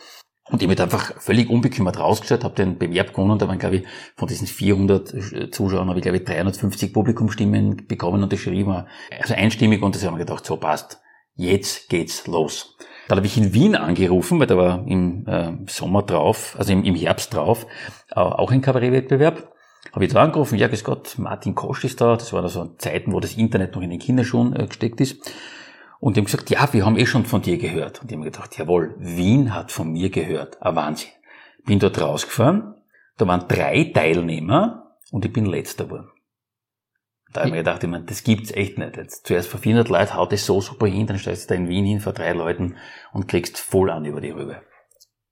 Und 0.49 0.61
ich 0.61 0.69
habe 0.69 0.83
einfach 0.83 1.21
völlig 1.21 1.49
unbekümmert 1.49 1.97
rausgestellt, 1.97 2.43
habe 2.43 2.55
den 2.55 2.77
Bewerb 2.77 3.13
gewonnen. 3.13 3.39
Da 3.39 3.47
waren, 3.47 3.59
glaube 3.59 3.77
ich, 3.77 3.83
von 4.17 4.27
diesen 4.27 4.47
400 4.47 5.13
äh, 5.13 5.49
Zuschauern 5.51 5.87
habe 5.87 5.99
ich, 5.99 6.03
glaube 6.03 6.17
ich, 6.17 6.25
350 6.25 6.91
Publikumstimmen 6.91 7.87
bekommen 7.87 8.23
und 8.23 8.33
das 8.33 8.43
Jury 8.43 8.67
war 8.67 8.87
also 9.21 9.35
einstimmig 9.35 9.81
und 9.81 9.95
das 9.95 10.05
haben 10.05 10.15
wir 10.15 10.25
gedacht, 10.25 10.45
so 10.45 10.57
passt. 10.57 10.99
Jetzt 11.35 11.87
geht's 11.87 12.27
los. 12.27 12.75
Dann 13.11 13.17
habe 13.17 13.27
ich 13.27 13.35
in 13.35 13.53
Wien 13.53 13.75
angerufen, 13.75 14.39
weil 14.39 14.47
da 14.47 14.55
war 14.55 14.87
im 14.87 15.27
äh, 15.27 15.51
Sommer 15.67 16.01
drauf, 16.01 16.55
also 16.57 16.71
im, 16.71 16.85
im 16.85 16.95
Herbst 16.95 17.33
drauf, 17.33 17.67
äh, 18.09 18.21
auch 18.21 18.51
ein 18.51 18.61
Kabarettwettbewerb. 18.61 19.51
Habe 19.91 20.05
ich 20.05 20.13
da 20.13 20.23
angerufen, 20.23 20.57
ja, 20.57 20.69
grüß 20.69 20.85
Gott, 20.85 21.15
Martin 21.17 21.53
Kosch 21.53 21.83
ist 21.83 21.99
da. 21.99 22.13
Das 22.15 22.31
war 22.31 22.41
da 22.41 22.47
so 22.47 22.67
Zeiten, 22.77 23.11
wo 23.11 23.19
das 23.19 23.35
Internet 23.35 23.75
noch 23.75 23.81
in 23.81 23.89
den 23.89 23.99
Kinderschuhen 23.99 24.55
äh, 24.55 24.65
gesteckt 24.65 25.01
ist. 25.01 25.29
Und 25.99 26.15
die 26.15 26.21
haben 26.21 26.25
gesagt, 26.25 26.49
ja, 26.51 26.71
wir 26.71 26.85
haben 26.85 26.97
eh 26.97 27.05
schon 27.05 27.25
von 27.25 27.41
dir 27.41 27.57
gehört. 27.57 28.01
Und 28.01 28.09
die 28.09 28.15
haben 28.15 28.21
gedacht, 28.21 28.57
jawohl, 28.57 28.95
Wien 28.97 29.53
hat 29.53 29.73
von 29.73 29.91
mir 29.91 30.09
gehört. 30.09 30.61
Ein 30.61 30.77
Wahnsinn. 30.77 31.09
Bin 31.65 31.79
dort 31.79 31.99
rausgefahren, 31.99 32.75
da 33.17 33.27
waren 33.27 33.45
drei 33.49 33.91
Teilnehmer 33.93 34.95
und 35.11 35.25
ich 35.25 35.33
bin 35.33 35.47
letzter 35.47 35.83
geworden. 35.83 36.10
Da 37.33 37.41
habe 37.41 37.49
ich 37.49 37.51
mir 37.53 37.59
gedacht, 37.59 37.83
ich 37.83 37.89
meine, 37.89 38.03
das 38.03 38.23
gibt's 38.23 38.51
echt 38.51 38.77
nicht. 38.77 38.97
Jetzt 38.97 39.25
zuerst 39.25 39.47
vor 39.47 39.59
400 39.59 39.89
Leuten 39.89 40.13
haut 40.15 40.33
es 40.33 40.45
so 40.45 40.59
super 40.59 40.87
hin, 40.87 41.07
dann 41.07 41.17
stellst 41.17 41.49
du 41.49 41.53
da 41.53 41.59
in 41.59 41.69
Wien 41.69 41.85
hin 41.85 41.99
vor 41.99 42.13
drei 42.13 42.33
Leuten 42.33 42.75
und 43.13 43.27
kriegst 43.27 43.57
voll 43.57 43.89
an 43.89 44.05
über 44.05 44.21
die 44.21 44.31
Rübe. 44.31 44.61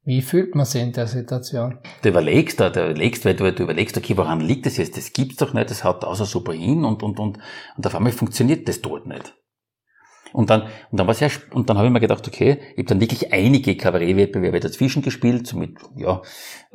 Wie 0.05 0.21
fühlt 0.21 0.55
man 0.55 0.65
sich 0.65 0.81
in 0.81 0.93
der 0.93 1.07
Situation? 1.07 1.77
Du 2.01 2.09
überlegst, 2.09 2.59
du 2.59 2.65
überlegst, 2.65 3.25
weil 3.25 3.35
du, 3.35 3.51
du 3.51 3.63
überlegst, 3.63 3.97
okay, 3.97 4.17
woran 4.17 4.39
liegt 4.39 4.65
das 4.65 4.77
jetzt? 4.77 4.97
Das 4.97 5.13
gibt's 5.13 5.37
doch 5.37 5.53
nicht, 5.53 5.69
das 5.69 5.83
haut 5.83 6.03
außer 6.03 6.25
super 6.25 6.53
hin 6.53 6.85
und, 6.85 7.03
und, 7.03 7.19
und, 7.19 7.37
und 7.77 7.87
auf 7.87 7.95
einmal 7.95 8.11
funktioniert 8.11 8.67
das 8.67 8.81
dort 8.81 9.05
nicht. 9.05 9.35
Und 10.33 10.49
dann, 10.49 10.63
und 10.91 10.99
dann 10.99 11.07
war 11.07 11.13
sehr, 11.13 11.31
und 11.53 11.69
dann 11.69 11.77
habe 11.77 11.87
ich 11.87 11.93
mir 11.93 11.99
gedacht, 11.99 12.27
okay, 12.27 12.59
ich 12.71 12.77
habe 12.79 12.85
dann 12.85 13.01
wirklich 13.01 13.33
einige 13.33 13.75
Kabarettwettbewerbe 13.75 14.59
dazwischen 14.59 15.01
gespielt, 15.01 15.47
so 15.47 15.57
mit, 15.57 15.77
ja, 15.95 16.21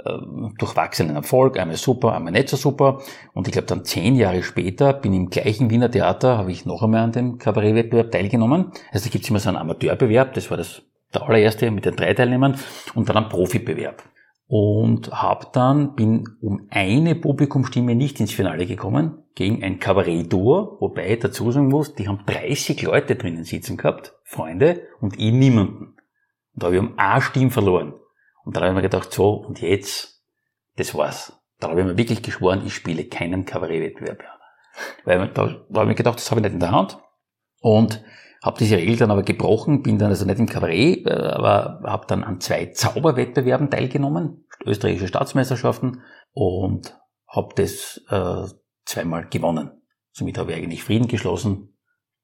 äh, 0.05 0.13
durchwachsenen 0.59 1.17
Erfolg, 1.17 1.59
einmal 1.59 1.77
super, 1.77 2.15
einmal 2.15 2.33
nicht 2.33 2.49
so 2.49 2.57
super. 2.57 3.01
Und 3.33 3.47
ich 3.47 3.53
glaube 3.53 3.67
dann 3.67 3.85
zehn 3.85 4.17
Jahre 4.17 4.43
später 4.43 4.93
bin 4.93 5.13
im 5.13 5.31
gleichen 5.31 5.71
Wiener 5.71 5.91
Theater, 5.91 6.39
habe 6.39 6.53
ich 6.53 6.67
noch 6.67 6.83
einmal 6.83 7.01
an 7.01 7.13
dem 7.13 7.39
Kabarettwettbewerb 7.39 8.11
teilgenommen. 8.11 8.73
Also 8.93 9.09
da 9.09 9.13
gibt 9.13 9.25
es 9.25 9.31
immer 9.31 9.41
so 9.41 9.49
einen 9.49 9.59
Amateurbewerb, 9.59 10.35
das 10.35 10.51
war 10.51 10.57
das 10.57 10.83
der 11.13 11.23
allererste 11.23 11.71
mit 11.71 11.85
den 11.85 11.95
drei 11.95 12.13
Teilnehmern, 12.13 12.59
und 12.95 13.09
dann 13.09 13.17
einen 13.17 13.29
Profibewerb 13.29 14.03
und 14.47 15.11
hab 15.11 15.53
dann 15.53 15.95
bin 15.95 16.29
um 16.41 16.67
eine 16.71 17.15
Publikumstimme 17.15 17.95
nicht 17.95 18.21
ins 18.21 18.33
Finale 18.33 18.67
gekommen 18.67 19.25
gegen 19.35 19.65
ein 19.65 19.79
Kabarett-Duo, 19.79 20.77
wobei 20.81 21.15
ich 21.15 21.21
dazu 21.21 21.51
sagen 21.51 21.69
muss, 21.69 21.95
die 21.95 22.09
haben 22.09 22.25
30 22.27 22.83
Leute 22.83 23.17
drinnen 23.17 23.45
sitzen 23.45 23.77
gehabt, 23.77 24.15
Freunde, 24.23 24.87
und 25.01 25.19
ich 25.19 25.33
niemanden. 25.33 25.97
Und 26.55 26.63
da 26.63 26.67
habe 26.67 26.77
ich 26.77 26.83
um 26.83 26.99
eine 26.99 27.21
Stimme 27.21 27.51
verloren. 27.51 27.95
Und 28.45 28.55
dann 28.55 28.63
habe 28.63 28.73
ich 28.73 28.77
mir 28.77 28.83
gedacht, 28.83 29.13
so, 29.13 29.33
und 29.33 29.61
jetzt, 29.61 30.23
das 30.77 30.95
war's. 30.95 31.41
Da 31.59 31.71
habe 31.71 31.81
ich 31.81 31.87
mir 31.87 31.97
wirklich 31.97 32.23
geschworen, 32.23 32.63
ich 32.67 32.75
spiele 32.75 33.05
keinen 33.05 33.47
Kabarettwettbewerb. 33.47 34.23
Weil 35.05 35.29
da, 35.29 35.47
da 35.47 35.81
habe 35.81 35.85
ich 35.85 35.89
mir 35.89 35.95
gedacht, 35.95 36.19
das 36.19 36.31
habe 36.31 36.41
ich 36.41 36.45
nicht 36.45 36.55
in 36.55 36.61
der 36.61 36.73
Hand. 36.73 36.99
Und 37.61 38.05
habe 38.45 38.59
diese 38.59 38.77
Regel 38.77 38.97
dann 38.97 39.11
aber 39.11 39.23
gebrochen, 39.23 39.83
bin 39.83 39.99
dann 39.99 40.11
also 40.11 40.27
nicht 40.27 40.39
im 40.39 40.47
Kabarett, 40.47 41.07
äh, 41.07 41.11
aber 41.11 41.81
habe 41.83 42.07
dann 42.07 42.23
an 42.23 42.41
zwei 42.41 42.67
Zauberwettbewerben 42.67 43.71
teilgenommen, 43.71 44.47
österreichische 44.67 45.09
Staatsmeisterschaften 45.09 46.03
und 46.33 46.95
habe 47.27 47.55
das 47.57 48.05
äh, 48.11 48.45
zweimal 48.85 49.27
gewonnen. 49.31 49.71
Somit 50.13 50.37
habe 50.37 50.53
ich 50.53 50.59
eigentlich 50.59 50.85
Frieden 50.85 51.09
geschlossen 51.09 51.79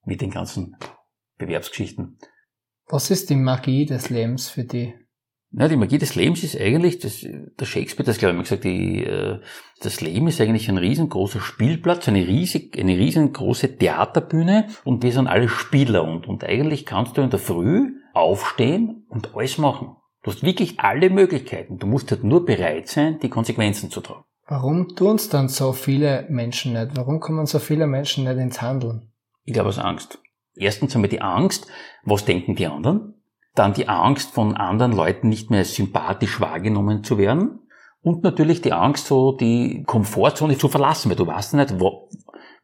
mit 0.05 0.21
den 0.21 0.31
ganzen 0.31 0.77
Bewerbsgeschichten. 1.39 2.19
Was 2.87 3.11
ist 3.11 3.31
die 3.31 3.37
Magie 3.37 3.87
des 3.87 4.11
Lebens 4.11 4.51
für 4.51 4.65
die? 4.65 4.95
Ja, 5.53 5.67
die 5.67 5.77
Magie 5.77 5.99
des 5.99 6.15
Lebens 6.15 6.45
ist 6.45 6.59
eigentlich, 6.59 7.01
das, 7.01 7.27
der 7.27 7.65
Shakespeare 7.65 8.07
das 8.07 8.19
glaube 8.19 8.31
ich 8.31 8.35
immer 8.35 8.43
gesagt, 8.45 8.65
die, 8.65 9.03
äh, 9.03 9.41
das 9.81 10.01
Leben 10.01 10.29
ist 10.29 10.41
eigentlich 10.41 10.69
ein 10.69 10.79
riesengroßer 10.79 11.41
Spielplatz, 11.41 12.07
eine 12.07 12.27
riesig, 12.27 12.79
eine 12.79 12.97
riesengroße 12.97 13.77
Theaterbühne 13.77 14.69
und 14.85 15.03
wir 15.03 15.11
sind 15.11 15.27
alle 15.27 15.49
Spieler 15.49 16.05
und, 16.05 16.29
und 16.29 16.45
eigentlich 16.45 16.87
kannst 16.87 17.17
du 17.17 17.23
in 17.23 17.31
der 17.31 17.41
Früh 17.41 17.95
aufstehen 18.15 19.07
und 19.09 19.35
alles 19.35 19.59
machen. 19.59 19.97
Du 20.23 20.31
hast 20.31 20.45
wirklich 20.45 20.79
alle 20.79 21.11
Möglichkeiten. 21.11 21.79
Du 21.79 21.87
musst 21.87 22.11
halt 22.11 22.23
nur 22.23 22.45
bereit 22.45 22.89
sein, 22.89 23.19
die 23.21 23.31
Konsequenzen 23.31 23.91
zu 23.91 24.03
tragen. 24.03 24.25
Warum 24.47 24.95
tun 24.95 25.17
es 25.17 25.29
dann 25.29 25.49
so 25.49 25.73
viele 25.73 26.27
Menschen 26.29 26.75
nicht? 26.75 26.97
Warum 26.97 27.21
kommen 27.21 27.47
so 27.47 27.59
viele 27.59 27.87
Menschen 27.87 28.25
nicht 28.25 28.37
ins 28.37 28.61
Handeln? 28.61 29.13
Ich 29.45 29.55
glaube 29.55 29.71
aus 29.71 29.79
Angst. 29.79 30.21
Erstens 30.57 30.95
haben 30.95 31.03
wir 31.03 31.09
die 31.09 31.23
Angst, 31.23 31.67
was 32.05 32.25
denken 32.25 32.55
die 32.55 32.67
anderen? 32.67 33.20
Dann 33.55 33.75
die 33.75 33.89
Angst 33.89 34.31
von 34.31 34.57
anderen 34.57 34.93
Leuten 34.93 35.29
nicht 35.29 35.51
mehr 35.51 35.65
sympathisch 35.65 36.41
wahrgenommen 36.41 37.03
zu 37.03 37.19
werden 37.19 37.61
und 38.03 38.23
natürlich 38.23 38.63
die 38.63 38.73
Angst, 38.73 39.07
so 39.07 39.33
die 39.33 39.83
Komfortzone 39.87 40.57
zu 40.57 40.69
verlassen, 40.69 41.11
weil 41.11 41.17
du 41.17 41.27
weißt 41.27 41.55
nicht, 41.55 41.81
wo, 41.81 42.09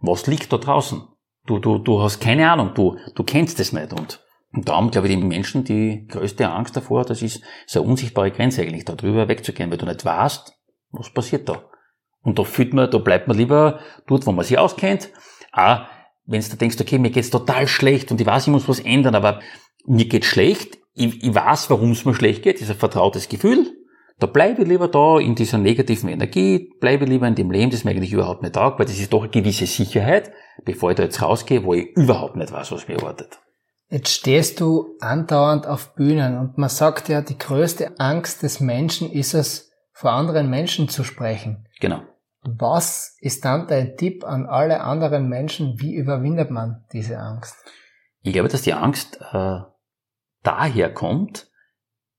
was 0.01 0.27
liegt 0.27 0.53
da 0.53 0.59
draußen. 0.59 1.03
Du, 1.47 1.59
du, 1.59 1.79
du 1.79 2.03
hast 2.03 2.21
keine 2.21 2.51
Ahnung, 2.51 2.73
du, 2.75 2.97
du 3.15 3.23
kennst 3.23 3.61
es 3.61 3.73
nicht 3.73 3.93
und, 3.93 4.25
und 4.53 4.69
darum 4.69 4.91
glaube 4.91 5.09
ich, 5.09 5.17
die 5.17 5.23
Menschen 5.23 5.65
die 5.65 6.07
größte 6.07 6.51
Angst 6.51 6.77
davor, 6.77 7.05
das 7.05 7.23
ist 7.23 7.43
so 7.67 7.81
eine 7.81 7.91
unsichtbare 7.91 8.31
Grenze 8.31 8.63
eigentlich, 8.63 8.85
da 8.85 8.95
drüber 8.95 9.29
wegzugehen, 9.29 9.71
weil 9.71 9.79
du 9.79 9.87
nicht 9.87 10.05
weißt, 10.05 10.57
was 10.93 11.11
passiert 11.11 11.49
da. 11.49 11.63
Und 12.23 12.39
da 12.39 12.45
fühlt 12.45 12.75
man, 12.75 12.91
da 12.91 12.99
bleibt 12.99 13.29
man 13.29 13.37
lieber 13.37 13.79
dort, 14.09 14.27
wo 14.27 14.33
man 14.33 14.45
sich 14.45 14.59
auskennt. 14.59 15.11
Auch 15.53 15.83
wenn 16.25 16.41
du 16.41 16.57
denkst, 16.57 16.81
okay, 16.81 16.99
mir 16.99 17.11
geht's 17.11 17.31
total 17.31 17.69
schlecht 17.69 18.11
und 18.11 18.21
ich 18.21 18.27
weiß, 18.27 18.49
ich 18.49 18.53
muss 18.53 18.69
was 18.69 18.81
ändern, 18.81 19.15
aber 19.15 19.41
mir 19.87 20.07
geht 20.07 20.25
schlecht, 20.25 20.79
ich, 20.95 21.23
ich 21.23 21.35
weiß, 21.35 21.71
warum 21.71 21.93
es 21.93 22.05
mir 22.05 22.15
schlecht 22.15 22.43
geht, 22.43 22.61
ist 22.61 22.71
ein 22.71 22.77
vertrautes 22.77 23.29
Gefühl, 23.29 23.67
da 24.19 24.27
bleibe 24.27 24.63
ich 24.63 24.69
lieber 24.69 24.89
da 24.89 25.19
in 25.19 25.35
dieser 25.35 25.59
negativen 25.59 26.09
Energie, 26.09 26.73
bleibe 26.81 27.05
lieber 27.05 27.29
in 27.29 27.35
dem 27.35 27.51
Leben, 27.51 27.71
das 27.71 27.85
mir 27.85 27.91
eigentlich 27.91 28.13
überhaupt 28.13 28.43
nicht 28.43 28.55
taugt, 28.55 28.79
weil 28.79 28.87
das 28.87 28.99
ist 28.99 29.13
doch 29.13 29.23
eine 29.23 29.31
gewisse 29.31 29.67
Sicherheit, 29.67 30.33
bevor 30.65 30.91
ich 30.91 30.97
da 30.97 31.03
jetzt 31.03 31.21
rausgehe, 31.21 31.65
wo 31.65 31.75
ich 31.75 31.95
überhaupt 31.97 32.37
nicht 32.37 32.51
weiß, 32.51 32.73
was 32.73 32.89
mir 32.89 32.95
erwartet. 32.95 33.39
Jetzt 33.89 34.09
stehst 34.09 34.61
du 34.61 34.97
andauernd 35.01 35.67
auf 35.67 35.95
Bühnen 35.95 36.39
und 36.39 36.57
man 36.59 36.71
sagt 36.71 37.09
ja, 37.09 37.21
die 37.21 37.39
größte 37.39 38.01
Angst 38.01 38.43
des 38.43 38.61
Menschen 38.61 39.13
ist 39.13 39.35
es, 39.35 39.71
vor 39.93 40.13
anderen 40.13 40.51
Menschen 40.51 40.89
zu 40.89 41.05
sprechen. 41.05 41.67
Genau. 41.81 42.03
Was 42.43 43.17
ist 43.21 43.45
dann 43.45 43.67
dein 43.67 43.97
Tipp 43.97 44.25
an 44.25 44.47
alle 44.47 44.81
anderen 44.81 45.29
Menschen? 45.29 45.81
Wie 45.81 45.95
überwindet 45.95 46.51
man 46.51 46.85
diese 46.93 47.19
Angst? 47.19 47.57
Ich 48.23 48.33
glaube, 48.33 48.49
dass 48.49 48.63
die 48.63 48.75
Angst 48.75 49.21
äh, 49.33 49.61
daher 50.47 50.93
kommt, 50.93 51.51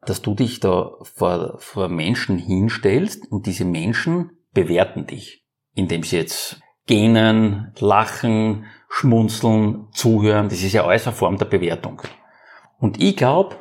dass 0.01 0.21
du 0.21 0.35
dich 0.35 0.59
da 0.59 0.91
vor, 1.01 1.57
vor 1.59 1.89
Menschen 1.89 2.37
hinstellst 2.37 3.31
und 3.31 3.45
diese 3.45 3.65
Menschen 3.65 4.31
bewerten 4.53 5.05
dich, 5.05 5.45
indem 5.73 6.03
sie 6.03 6.17
jetzt 6.17 6.61
gähnen, 6.85 7.73
lachen, 7.79 8.65
schmunzeln, 8.89 9.87
zuhören. 9.91 10.49
Das 10.49 10.63
ist 10.63 10.73
ja 10.73 10.85
alles 10.85 11.07
eine 11.07 11.15
Form 11.15 11.37
der 11.37 11.45
Bewertung. 11.45 12.01
Und 12.79 13.01
ich 13.01 13.15
glaube, 13.15 13.57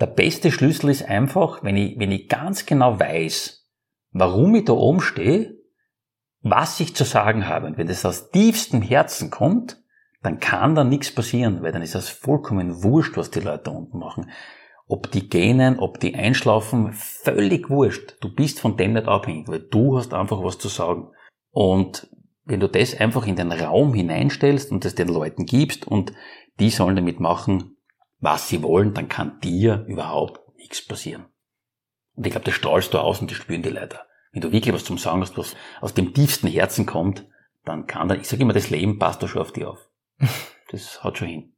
der 0.00 0.06
beste 0.06 0.52
Schlüssel 0.52 0.90
ist 0.90 1.02
einfach, 1.02 1.62
wenn 1.64 1.76
ich, 1.76 1.98
wenn 1.98 2.12
ich 2.12 2.28
ganz 2.28 2.66
genau 2.66 3.00
weiß, 3.00 3.66
warum 4.12 4.54
ich 4.54 4.64
da 4.64 4.74
oben 4.74 5.00
stehe, 5.00 5.58
was 6.40 6.78
ich 6.80 6.94
zu 6.94 7.04
sagen 7.04 7.48
habe. 7.48 7.66
Und 7.66 7.78
wenn 7.78 7.88
das 7.88 8.04
aus 8.04 8.30
tiefstem 8.30 8.80
Herzen 8.82 9.30
kommt, 9.30 9.82
dann 10.22 10.40
kann 10.40 10.74
da 10.74 10.84
nichts 10.84 11.14
passieren, 11.14 11.62
weil 11.62 11.72
dann 11.72 11.82
ist 11.82 11.94
das 11.94 12.08
vollkommen 12.08 12.82
wurscht, 12.82 13.16
was 13.16 13.30
die 13.30 13.40
Leute 13.40 13.70
unten 13.70 13.98
machen. 13.98 14.30
Ob 14.86 15.10
die 15.10 15.28
gähnen, 15.28 15.78
ob 15.78 16.00
die 16.00 16.14
einschlafen, 16.14 16.92
völlig 16.92 17.68
wurscht. 17.68 18.16
Du 18.20 18.34
bist 18.34 18.58
von 18.58 18.76
dem 18.76 18.94
nicht 18.94 19.06
abhängig, 19.06 19.48
weil 19.48 19.60
du 19.60 19.98
hast 19.98 20.14
einfach 20.14 20.42
was 20.42 20.58
zu 20.58 20.68
sagen. 20.68 21.10
Und 21.50 22.08
wenn 22.44 22.60
du 22.60 22.68
das 22.68 22.98
einfach 22.98 23.26
in 23.26 23.36
den 23.36 23.52
Raum 23.52 23.92
hineinstellst 23.92 24.72
und 24.72 24.84
das 24.84 24.94
den 24.94 25.08
Leuten 25.08 25.44
gibst 25.44 25.86
und 25.86 26.12
die 26.58 26.70
sollen 26.70 26.96
damit 26.96 27.20
machen, 27.20 27.76
was 28.20 28.48
sie 28.48 28.62
wollen, 28.62 28.94
dann 28.94 29.08
kann 29.08 29.38
dir 29.40 29.84
überhaupt 29.86 30.40
nichts 30.56 30.84
passieren. 30.84 31.26
Und 32.16 32.26
ich 32.26 32.32
glaube, 32.32 32.46
das 32.46 32.54
strahlst 32.54 32.92
du 32.94 32.98
aus 32.98 33.20
und 33.20 33.30
das 33.30 33.38
spüren 33.38 33.62
die 33.62 33.68
Leute. 33.68 34.00
Wenn 34.32 34.40
du 34.40 34.50
wirklich 34.50 34.74
was 34.74 34.84
zum 34.84 34.98
Sagen 34.98 35.20
hast, 35.20 35.38
was 35.38 35.54
aus 35.80 35.94
dem 35.94 36.14
tiefsten 36.14 36.48
Herzen 36.48 36.86
kommt, 36.86 37.26
dann 37.64 37.86
kann 37.86 38.08
da, 38.08 38.14
ich 38.14 38.28
sage 38.28 38.42
immer, 38.42 38.54
das 38.54 38.70
Leben 38.70 38.98
passt 38.98 39.22
da 39.22 39.28
schon 39.28 39.42
auf 39.42 39.52
dich 39.52 39.64
auf. 39.64 39.87
Das 40.70 41.02
haut 41.02 41.18
schon 41.18 41.28
hin. 41.28 41.52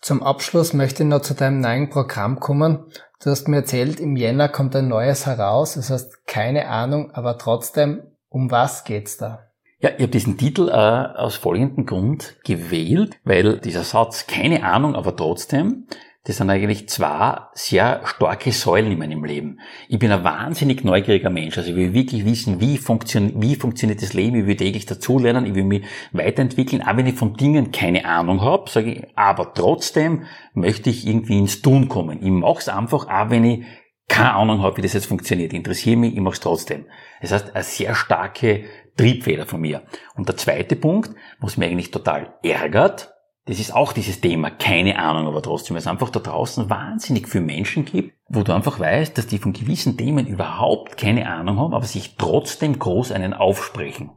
Zum 0.00 0.22
Abschluss 0.22 0.74
möchte 0.74 1.02
ich 1.02 1.08
noch 1.08 1.22
zu 1.22 1.34
deinem 1.34 1.60
neuen 1.60 1.88
Programm 1.88 2.38
kommen. 2.38 2.90
Du 3.22 3.30
hast 3.30 3.48
mir 3.48 3.56
erzählt, 3.56 4.00
im 4.00 4.16
Jänner 4.16 4.50
kommt 4.50 4.76
ein 4.76 4.88
neues 4.88 5.24
heraus. 5.24 5.74
Das 5.74 5.88
heißt, 5.88 6.26
keine 6.26 6.68
Ahnung, 6.68 7.10
aber 7.12 7.38
trotzdem, 7.38 8.02
um 8.28 8.50
was 8.50 8.84
geht's 8.84 9.16
da? 9.16 9.50
Ja, 9.80 9.90
ich 9.90 10.02
habe 10.02 10.08
diesen 10.08 10.36
Titel 10.36 10.68
äh, 10.68 10.72
aus 10.72 11.36
folgendem 11.36 11.86
Grund 11.86 12.36
gewählt, 12.44 13.18
weil 13.24 13.58
dieser 13.60 13.82
Satz, 13.82 14.26
keine 14.26 14.64
Ahnung, 14.64 14.94
aber 14.94 15.16
trotzdem, 15.16 15.86
das 16.26 16.38
sind 16.38 16.48
eigentlich 16.48 16.88
zwei 16.88 17.38
sehr 17.52 18.00
starke 18.04 18.50
Säulen 18.50 18.90
in 18.90 18.98
meinem 18.98 19.24
Leben. 19.24 19.60
Ich 19.88 19.98
bin 19.98 20.10
ein 20.10 20.24
wahnsinnig 20.24 20.82
neugieriger 20.82 21.28
Mensch. 21.28 21.58
Also 21.58 21.70
ich 21.70 21.76
will 21.76 21.92
wirklich 21.92 22.24
wissen, 22.24 22.62
wie, 22.62 22.78
funktion 22.78 23.42
wie 23.42 23.56
funktioniert 23.56 24.00
das 24.00 24.14
Leben. 24.14 24.36
Ich 24.36 24.46
will 24.46 24.56
täglich 24.56 24.86
dazulernen. 24.86 25.44
Ich 25.44 25.54
will 25.54 25.64
mich 25.64 25.84
weiterentwickeln. 26.12 26.80
Auch 26.80 26.96
wenn 26.96 27.06
ich 27.06 27.16
von 27.16 27.34
Dingen 27.34 27.72
keine 27.72 28.06
Ahnung 28.06 28.40
habe, 28.40 28.70
sage 28.70 28.92
ich, 28.92 29.06
aber 29.16 29.52
trotzdem 29.52 30.24
möchte 30.54 30.88
ich 30.88 31.06
irgendwie 31.06 31.38
ins 31.38 31.60
Tun 31.60 31.88
kommen. 31.88 32.22
Ich 32.22 32.30
mache 32.30 32.58
es 32.58 32.68
einfach, 32.70 33.06
auch 33.06 33.28
wenn 33.28 33.44
ich 33.44 33.64
keine 34.08 34.32
Ahnung 34.32 34.62
habe, 34.62 34.78
wie 34.78 34.82
das 34.82 34.94
jetzt 34.94 35.06
funktioniert. 35.06 35.52
Ich 35.52 35.58
interessiere 35.58 35.98
mich, 35.98 36.14
ich 36.14 36.20
mache 36.20 36.34
es 36.34 36.40
trotzdem. 36.40 36.86
Das 37.20 37.32
heißt, 37.32 37.54
eine 37.54 37.64
sehr 37.64 37.94
starke 37.94 38.64
Triebfeder 38.96 39.44
von 39.44 39.60
mir. 39.60 39.82
Und 40.14 40.28
der 40.28 40.38
zweite 40.38 40.76
Punkt, 40.76 41.10
was 41.38 41.58
mir 41.58 41.66
eigentlich 41.66 41.90
total 41.90 42.34
ärgert, 42.42 43.13
das 43.46 43.60
ist 43.60 43.74
auch 43.74 43.92
dieses 43.92 44.20
Thema, 44.20 44.50
keine 44.50 44.98
Ahnung, 44.98 45.26
aber 45.26 45.42
trotzdem, 45.42 45.74
weil 45.74 45.80
es 45.80 45.86
einfach 45.86 46.08
da 46.08 46.20
draußen 46.20 46.70
wahnsinnig 46.70 47.28
viele 47.28 47.44
Menschen 47.44 47.84
gibt, 47.84 48.14
wo 48.28 48.42
du 48.42 48.54
einfach 48.54 48.80
weißt, 48.80 49.18
dass 49.18 49.26
die 49.26 49.38
von 49.38 49.52
gewissen 49.52 49.98
Themen 49.98 50.26
überhaupt 50.26 50.96
keine 50.96 51.28
Ahnung 51.28 51.58
haben, 51.58 51.74
aber 51.74 51.84
sich 51.84 52.16
trotzdem 52.16 52.78
groß 52.78 53.12
einen 53.12 53.34
aufsprechen. 53.34 54.10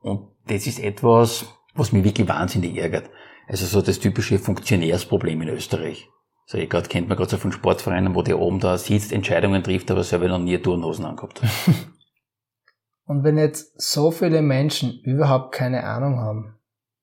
Und 0.00 0.28
das 0.48 0.66
ist 0.66 0.80
etwas, 0.80 1.46
was 1.74 1.92
mich 1.92 2.02
wirklich 2.02 2.28
wahnsinnig 2.28 2.76
ärgert. 2.76 3.10
Also 3.46 3.66
so 3.66 3.80
das 3.80 4.00
typische 4.00 4.38
Funktionärsproblem 4.38 5.42
in 5.42 5.48
Österreich. 5.50 6.08
So, 6.46 6.58
ich 6.58 6.68
gerade 6.68 6.88
kennt 6.88 7.08
man 7.08 7.16
gerade 7.16 7.30
so 7.30 7.36
von 7.36 7.52
Sportvereinen, 7.52 8.14
wo 8.14 8.22
der 8.22 8.38
oben 8.38 8.60
da 8.60 8.76
sitzt, 8.76 9.12
Entscheidungen 9.12 9.62
trifft, 9.62 9.90
aber 9.90 10.02
selber 10.02 10.28
noch 10.28 10.38
nie 10.38 10.58
Turnhosen 10.58 11.04
angehabt. 11.04 11.40
Und 13.06 13.22
wenn 13.22 13.38
jetzt 13.38 13.80
so 13.80 14.10
viele 14.10 14.42
Menschen 14.42 14.98
überhaupt 15.04 15.52
keine 15.52 15.84
Ahnung 15.84 16.18
haben, 16.18 16.53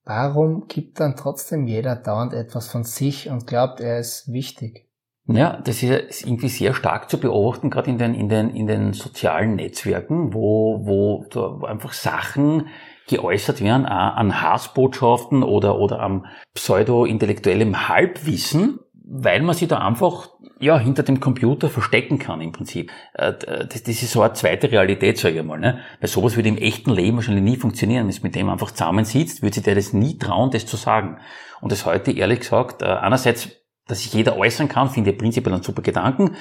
Warum 0.04 0.68
gibt 0.68 1.00
dann 1.00 1.16
trotzdem 1.16 1.68
jeder 1.68 1.96
dauernd 1.96 2.34
etwas 2.34 2.70
von 2.70 2.84
sich 2.84 3.30
und 3.30 3.46
glaubt, 3.46 3.80
er 3.80 4.00
ist 4.00 4.32
wichtig? 4.32 4.88
Ja, 5.28 5.62
das 5.64 5.84
ist 5.84 6.26
irgendwie 6.26 6.50
sehr 6.50 6.74
stark 6.74 7.10
zu 7.10 7.20
beobachten, 7.20 7.70
gerade 7.70 7.90
in 7.90 7.98
den, 7.98 8.16
in 8.16 8.28
den, 8.28 8.50
in 8.50 8.68
den 8.68 8.94
sozialen 8.94 9.56
Netzwerken, 9.56 10.34
wo, 10.34 10.82
wo, 10.84 11.26
wo 11.32 11.66
einfach 11.66 11.94
Sachen 11.94 12.68
geäußert 13.08 13.62
werden, 13.62 13.86
an 13.86 14.42
Hassbotschaften 14.42 15.44
oder, 15.44 15.78
oder 15.78 16.00
am 16.00 16.26
pseudo-intellektuellem 16.54 17.88
Halbwissen, 17.88 18.80
weil 18.94 19.42
man 19.42 19.56
sich 19.56 19.68
da 19.68 19.78
einfach 19.80 20.30
ja, 20.62 20.78
hinter 20.78 21.04
dem 21.04 21.20
Computer 21.20 21.70
verstecken 21.70 22.20
kann 22.20 22.40
im 22.40 22.52
Prinzip. 22.52 22.92
Äh, 23.14 23.34
das, 23.34 23.84
das 23.84 23.88
ist 23.88 24.12
so 24.12 24.22
eine 24.22 24.34
zweite 24.34 24.72
Realität, 24.72 25.18
sage 25.18 25.40
ich 25.40 25.44
mal. 25.44 25.60
Ne? 25.60 25.80
Weil 26.00 26.10
sowas 26.10 26.36
würde 26.36 26.50
im 26.50 26.58
echten 26.58 26.92
Leben 26.92 27.18
wahrscheinlich 27.18 27.44
nie 27.44 27.58
funktionieren. 27.58 28.04
Wenn 28.04 28.10
es 28.10 28.24
mit 28.24 28.36
dem 28.36 28.50
einfach 28.50 28.72
zusammensitzt, 28.72 29.42
würde 29.42 29.56
sich 29.56 29.64
der 29.64 29.76
das 29.76 29.94
nie 29.94 30.18
trauen, 30.18 30.52
das 30.52 30.66
zu 30.66 30.78
sagen. 30.78 31.18
Und 31.62 31.72
das 31.72 31.86
heute, 31.86 32.12
ehrlich 32.12 32.40
gesagt, 32.40 32.82
äh, 32.82 32.86
einerseits, 32.86 33.50
dass 33.88 34.04
sich 34.04 34.14
jeder 34.14 34.38
äußern 34.38 34.70
kann, 34.70 34.90
finde 34.90 35.12
ich 35.12 35.18
prinzipiell 35.18 35.54
einen 35.54 35.64
super 35.64 35.82
Gedanken, 35.82 36.36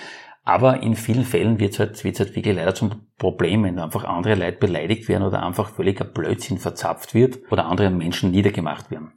aber 0.45 0.83
in 0.83 0.97
vielen 0.97 1.25
Fällen 1.25 1.59
wird 1.59 1.75
es 1.75 1.79
halt, 1.79 2.03
halt 2.03 2.37
wirklich 2.37 2.57
leider 2.57 2.75
zum 2.75 3.07
Problem, 3.19 3.65
wenn 3.65 3.79
einfach 3.79 4.05
andere 4.05 4.35
Leute 4.35 4.59
beleidigt 4.59 5.09
werden 5.09 5.25
oder 5.25 5.43
einfach 5.43 5.71
völliger 5.71 6.05
Blödsinn 6.05 6.59
verzapft 6.59 7.15
wird 7.15 7.41
oder 7.51 7.67
andere 7.67 7.91
Menschen 7.91 8.31
niedergemacht 8.31 8.91
werden. 8.91 9.13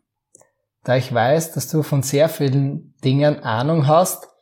Da 0.83 0.97
ich 0.97 1.13
weiß, 1.13 1.53
dass 1.53 1.69
du 1.69 1.81
von 1.81 2.03
sehr 2.03 2.27
vielen 2.27 2.93
Dingen 3.03 3.39
Ahnung 3.39 3.87
hast, 3.87 4.32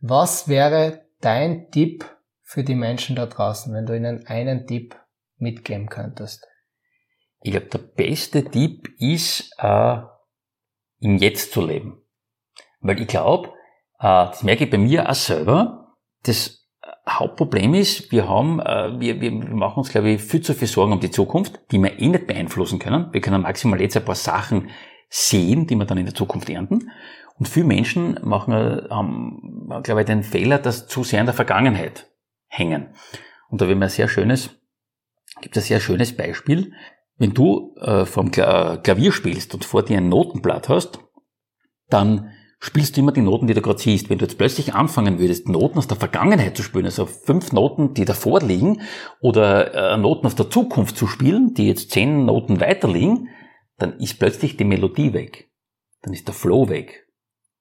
was 0.00 0.48
wäre 0.48 1.06
dein 1.20 1.70
Tipp 1.70 2.04
für 2.42 2.64
die 2.64 2.74
Menschen 2.74 3.16
da 3.16 3.26
draußen, 3.26 3.72
wenn 3.72 3.86
du 3.86 3.96
ihnen 3.96 4.26
einen 4.26 4.66
Tipp 4.66 4.96
mitgeben 5.36 5.88
könntest? 5.88 6.46
Ich 7.42 7.52
glaube, 7.52 7.66
der 7.66 7.78
beste 7.78 8.44
Tipp 8.44 8.88
ist, 8.98 9.54
äh, 9.58 9.98
im 11.00 11.16
Jetzt 11.16 11.52
zu 11.52 11.64
leben. 11.64 12.02
Weil 12.80 13.00
ich 13.00 13.08
glaube, 13.08 13.48
äh, 13.98 14.26
das 14.26 14.42
merke 14.42 14.64
ich 14.64 14.70
bei 14.70 14.78
mir 14.78 15.08
auch 15.08 15.14
selber, 15.14 15.96
das 16.24 16.68
Hauptproblem 17.08 17.74
ist, 17.74 18.12
wir 18.12 18.28
haben, 18.28 18.60
äh, 18.60 19.00
wir, 19.00 19.20
wir 19.20 19.32
machen 19.32 19.78
uns, 19.78 19.90
glaube 19.90 20.10
ich, 20.10 20.22
viel 20.22 20.42
zu 20.42 20.54
viel 20.54 20.68
Sorgen 20.68 20.92
um 20.92 21.00
die 21.00 21.10
Zukunft, 21.10 21.60
die 21.70 21.78
wir 21.78 21.98
eh 21.98 22.08
nicht 22.08 22.26
beeinflussen 22.26 22.78
können. 22.78 23.12
Wir 23.12 23.20
können 23.20 23.42
maximal 23.42 23.80
jetzt 23.80 23.96
ein 23.96 24.04
paar 24.04 24.14
Sachen 24.14 24.70
sehen, 25.08 25.66
die 25.66 25.74
wir 25.76 25.86
dann 25.86 25.98
in 25.98 26.06
der 26.06 26.14
Zukunft 26.14 26.48
ernten. 26.48 26.90
Und 27.40 27.48
viele 27.48 27.66
Menschen 27.66 28.20
machen, 28.22 28.52
haben, 28.90 29.66
glaube 29.82 30.02
ich, 30.02 30.06
den 30.06 30.22
Fehler, 30.22 30.58
dass 30.58 30.86
zu 30.88 31.04
sehr 31.04 31.20
in 31.20 31.26
der 31.26 31.34
Vergangenheit 31.34 32.10
hängen. 32.48 32.94
Und 33.48 33.60
da 33.60 33.64
haben 33.64 33.80
wir 33.80 33.86
ein 33.86 33.90
sehr 33.90 34.08
schönes, 34.08 34.50
gibt 35.40 35.56
ein 35.56 35.62
sehr 35.62 35.80
schönes 35.80 36.14
Beispiel. 36.14 36.74
Wenn 37.16 37.32
du 37.32 37.74
äh, 37.80 38.04
vom 38.04 38.30
Klavier 38.30 39.10
spielst 39.10 39.54
und 39.54 39.64
vor 39.64 39.82
dir 39.82 39.96
ein 39.96 40.10
Notenblatt 40.10 40.68
hast, 40.68 41.00
dann 41.88 42.30
spielst 42.58 42.96
du 42.96 43.00
immer 43.00 43.12
die 43.12 43.22
Noten, 43.22 43.46
die 43.46 43.54
du 43.54 43.62
gerade 43.62 43.78
siehst. 43.78 44.10
Wenn 44.10 44.18
du 44.18 44.26
jetzt 44.26 44.36
plötzlich 44.36 44.74
anfangen 44.74 45.18
würdest, 45.18 45.48
Noten 45.48 45.78
aus 45.78 45.88
der 45.88 45.96
Vergangenheit 45.96 46.58
zu 46.58 46.62
spielen, 46.62 46.84
also 46.84 47.06
fünf 47.06 47.52
Noten, 47.52 47.94
die 47.94 48.04
davor 48.04 48.42
liegen, 48.42 48.82
oder 49.22 49.94
äh, 49.94 49.96
Noten 49.96 50.26
aus 50.26 50.34
der 50.34 50.50
Zukunft 50.50 50.98
zu 50.98 51.06
spielen, 51.06 51.54
die 51.54 51.68
jetzt 51.68 51.90
zehn 51.90 52.26
Noten 52.26 52.60
weiter 52.60 52.86
liegen, 52.86 53.28
dann 53.78 53.98
ist 53.98 54.18
plötzlich 54.18 54.58
die 54.58 54.64
Melodie 54.64 55.14
weg. 55.14 55.50
Dann 56.02 56.12
ist 56.12 56.28
der 56.28 56.34
Flow 56.34 56.68
weg. 56.68 57.06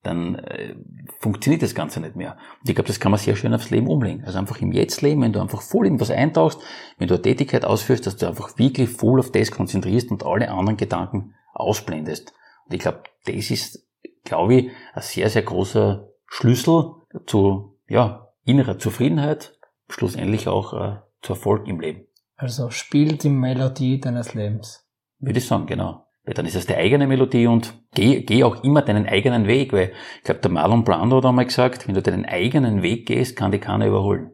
Dann 0.04 0.36
äh, 0.36 0.76
funktioniert 1.20 1.62
das 1.62 1.76
Ganze 1.76 2.00
nicht 2.00 2.16
mehr. 2.16 2.38
Und 2.62 2.70
ich 2.70 2.76
glaube, 2.76 2.88
das 2.88 3.00
kann 3.00 3.12
man 3.12 3.20
sehr 3.20 3.36
schön 3.36 3.54
aufs 3.54 3.70
Leben 3.70 3.88
umlegen. 3.88 4.24
Also 4.24 4.40
einfach 4.40 4.62
im 4.62 4.72
Jetzt 4.72 5.02
leben, 5.02 5.22
wenn 5.22 5.34
du 5.34 5.42
einfach 5.42 5.62
voll 5.62 5.88
in 5.88 6.00
was 6.00 6.10
eintauchst, 6.10 6.62
wenn 6.98 7.08
du 7.08 7.16
eine 7.16 7.22
Tätigkeit 7.22 7.66
ausführst, 7.66 8.08
dass 8.08 8.16
du 8.16 8.28
einfach 8.28 8.58
wirklich 8.58 8.90
voll 8.90 9.20
auf 9.20 9.32
das 9.32 9.52
konzentrierst 9.52 10.10
und 10.12 10.26
alle 10.26 10.50
anderen 10.52 10.78
Gedanken 10.78 11.36
ausblendest. 11.54 12.34
Und 12.66 12.76
ich 12.76 12.80
glaube, 12.80 13.04
das 13.26 13.52
ist, 13.52 13.86
glaube 14.24 14.56
ich, 14.56 14.72
ein 14.94 15.02
sehr, 15.02 15.30
sehr 15.30 15.44
großer 15.44 16.08
Schlüssel 16.28 16.94
zu 17.26 17.78
ja, 17.88 18.30
innerer 18.46 18.78
Zufriedenheit, 18.80 19.58
schlussendlich 19.90 20.48
auch 20.48 20.74
äh, 20.74 20.98
zu 21.22 21.34
Erfolg 21.34 21.68
im 21.68 21.80
Leben. 21.80 22.06
Also 22.36 22.70
spiel 22.70 23.18
die 23.18 23.30
Melodie 23.30 24.00
deines 24.00 24.34
Lebens. 24.34 24.88
Würde 25.20 25.40
ich 25.40 25.46
sagen, 25.46 25.66
genau. 25.66 26.06
Weil 26.30 26.36
dann 26.36 26.46
ist 26.46 26.54
es 26.54 26.68
die 26.68 26.76
eigene 26.76 27.08
Melodie 27.08 27.48
und 27.48 27.74
geh, 27.96 28.22
geh 28.22 28.44
auch 28.44 28.64
immer 28.64 28.84
deinen 28.84 29.08
eigenen 29.08 29.48
Weg, 29.48 29.74
weil 29.74 29.94
ich 30.18 30.24
glaube, 30.26 30.42
der 30.42 30.52
Marlon 30.52 30.84
Brando 30.84 31.18
hat 31.18 31.26
einmal 31.26 31.46
gesagt, 31.46 31.88
wenn 31.88 31.96
du 31.96 32.04
deinen 32.04 32.24
eigenen 32.24 32.84
Weg 32.84 33.08
gehst, 33.08 33.36
kann 33.36 33.52
dich 33.52 33.62
keiner 33.62 33.88
überholen. 33.88 34.30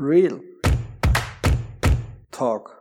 Real 0.00 0.40
Talk 2.32 2.71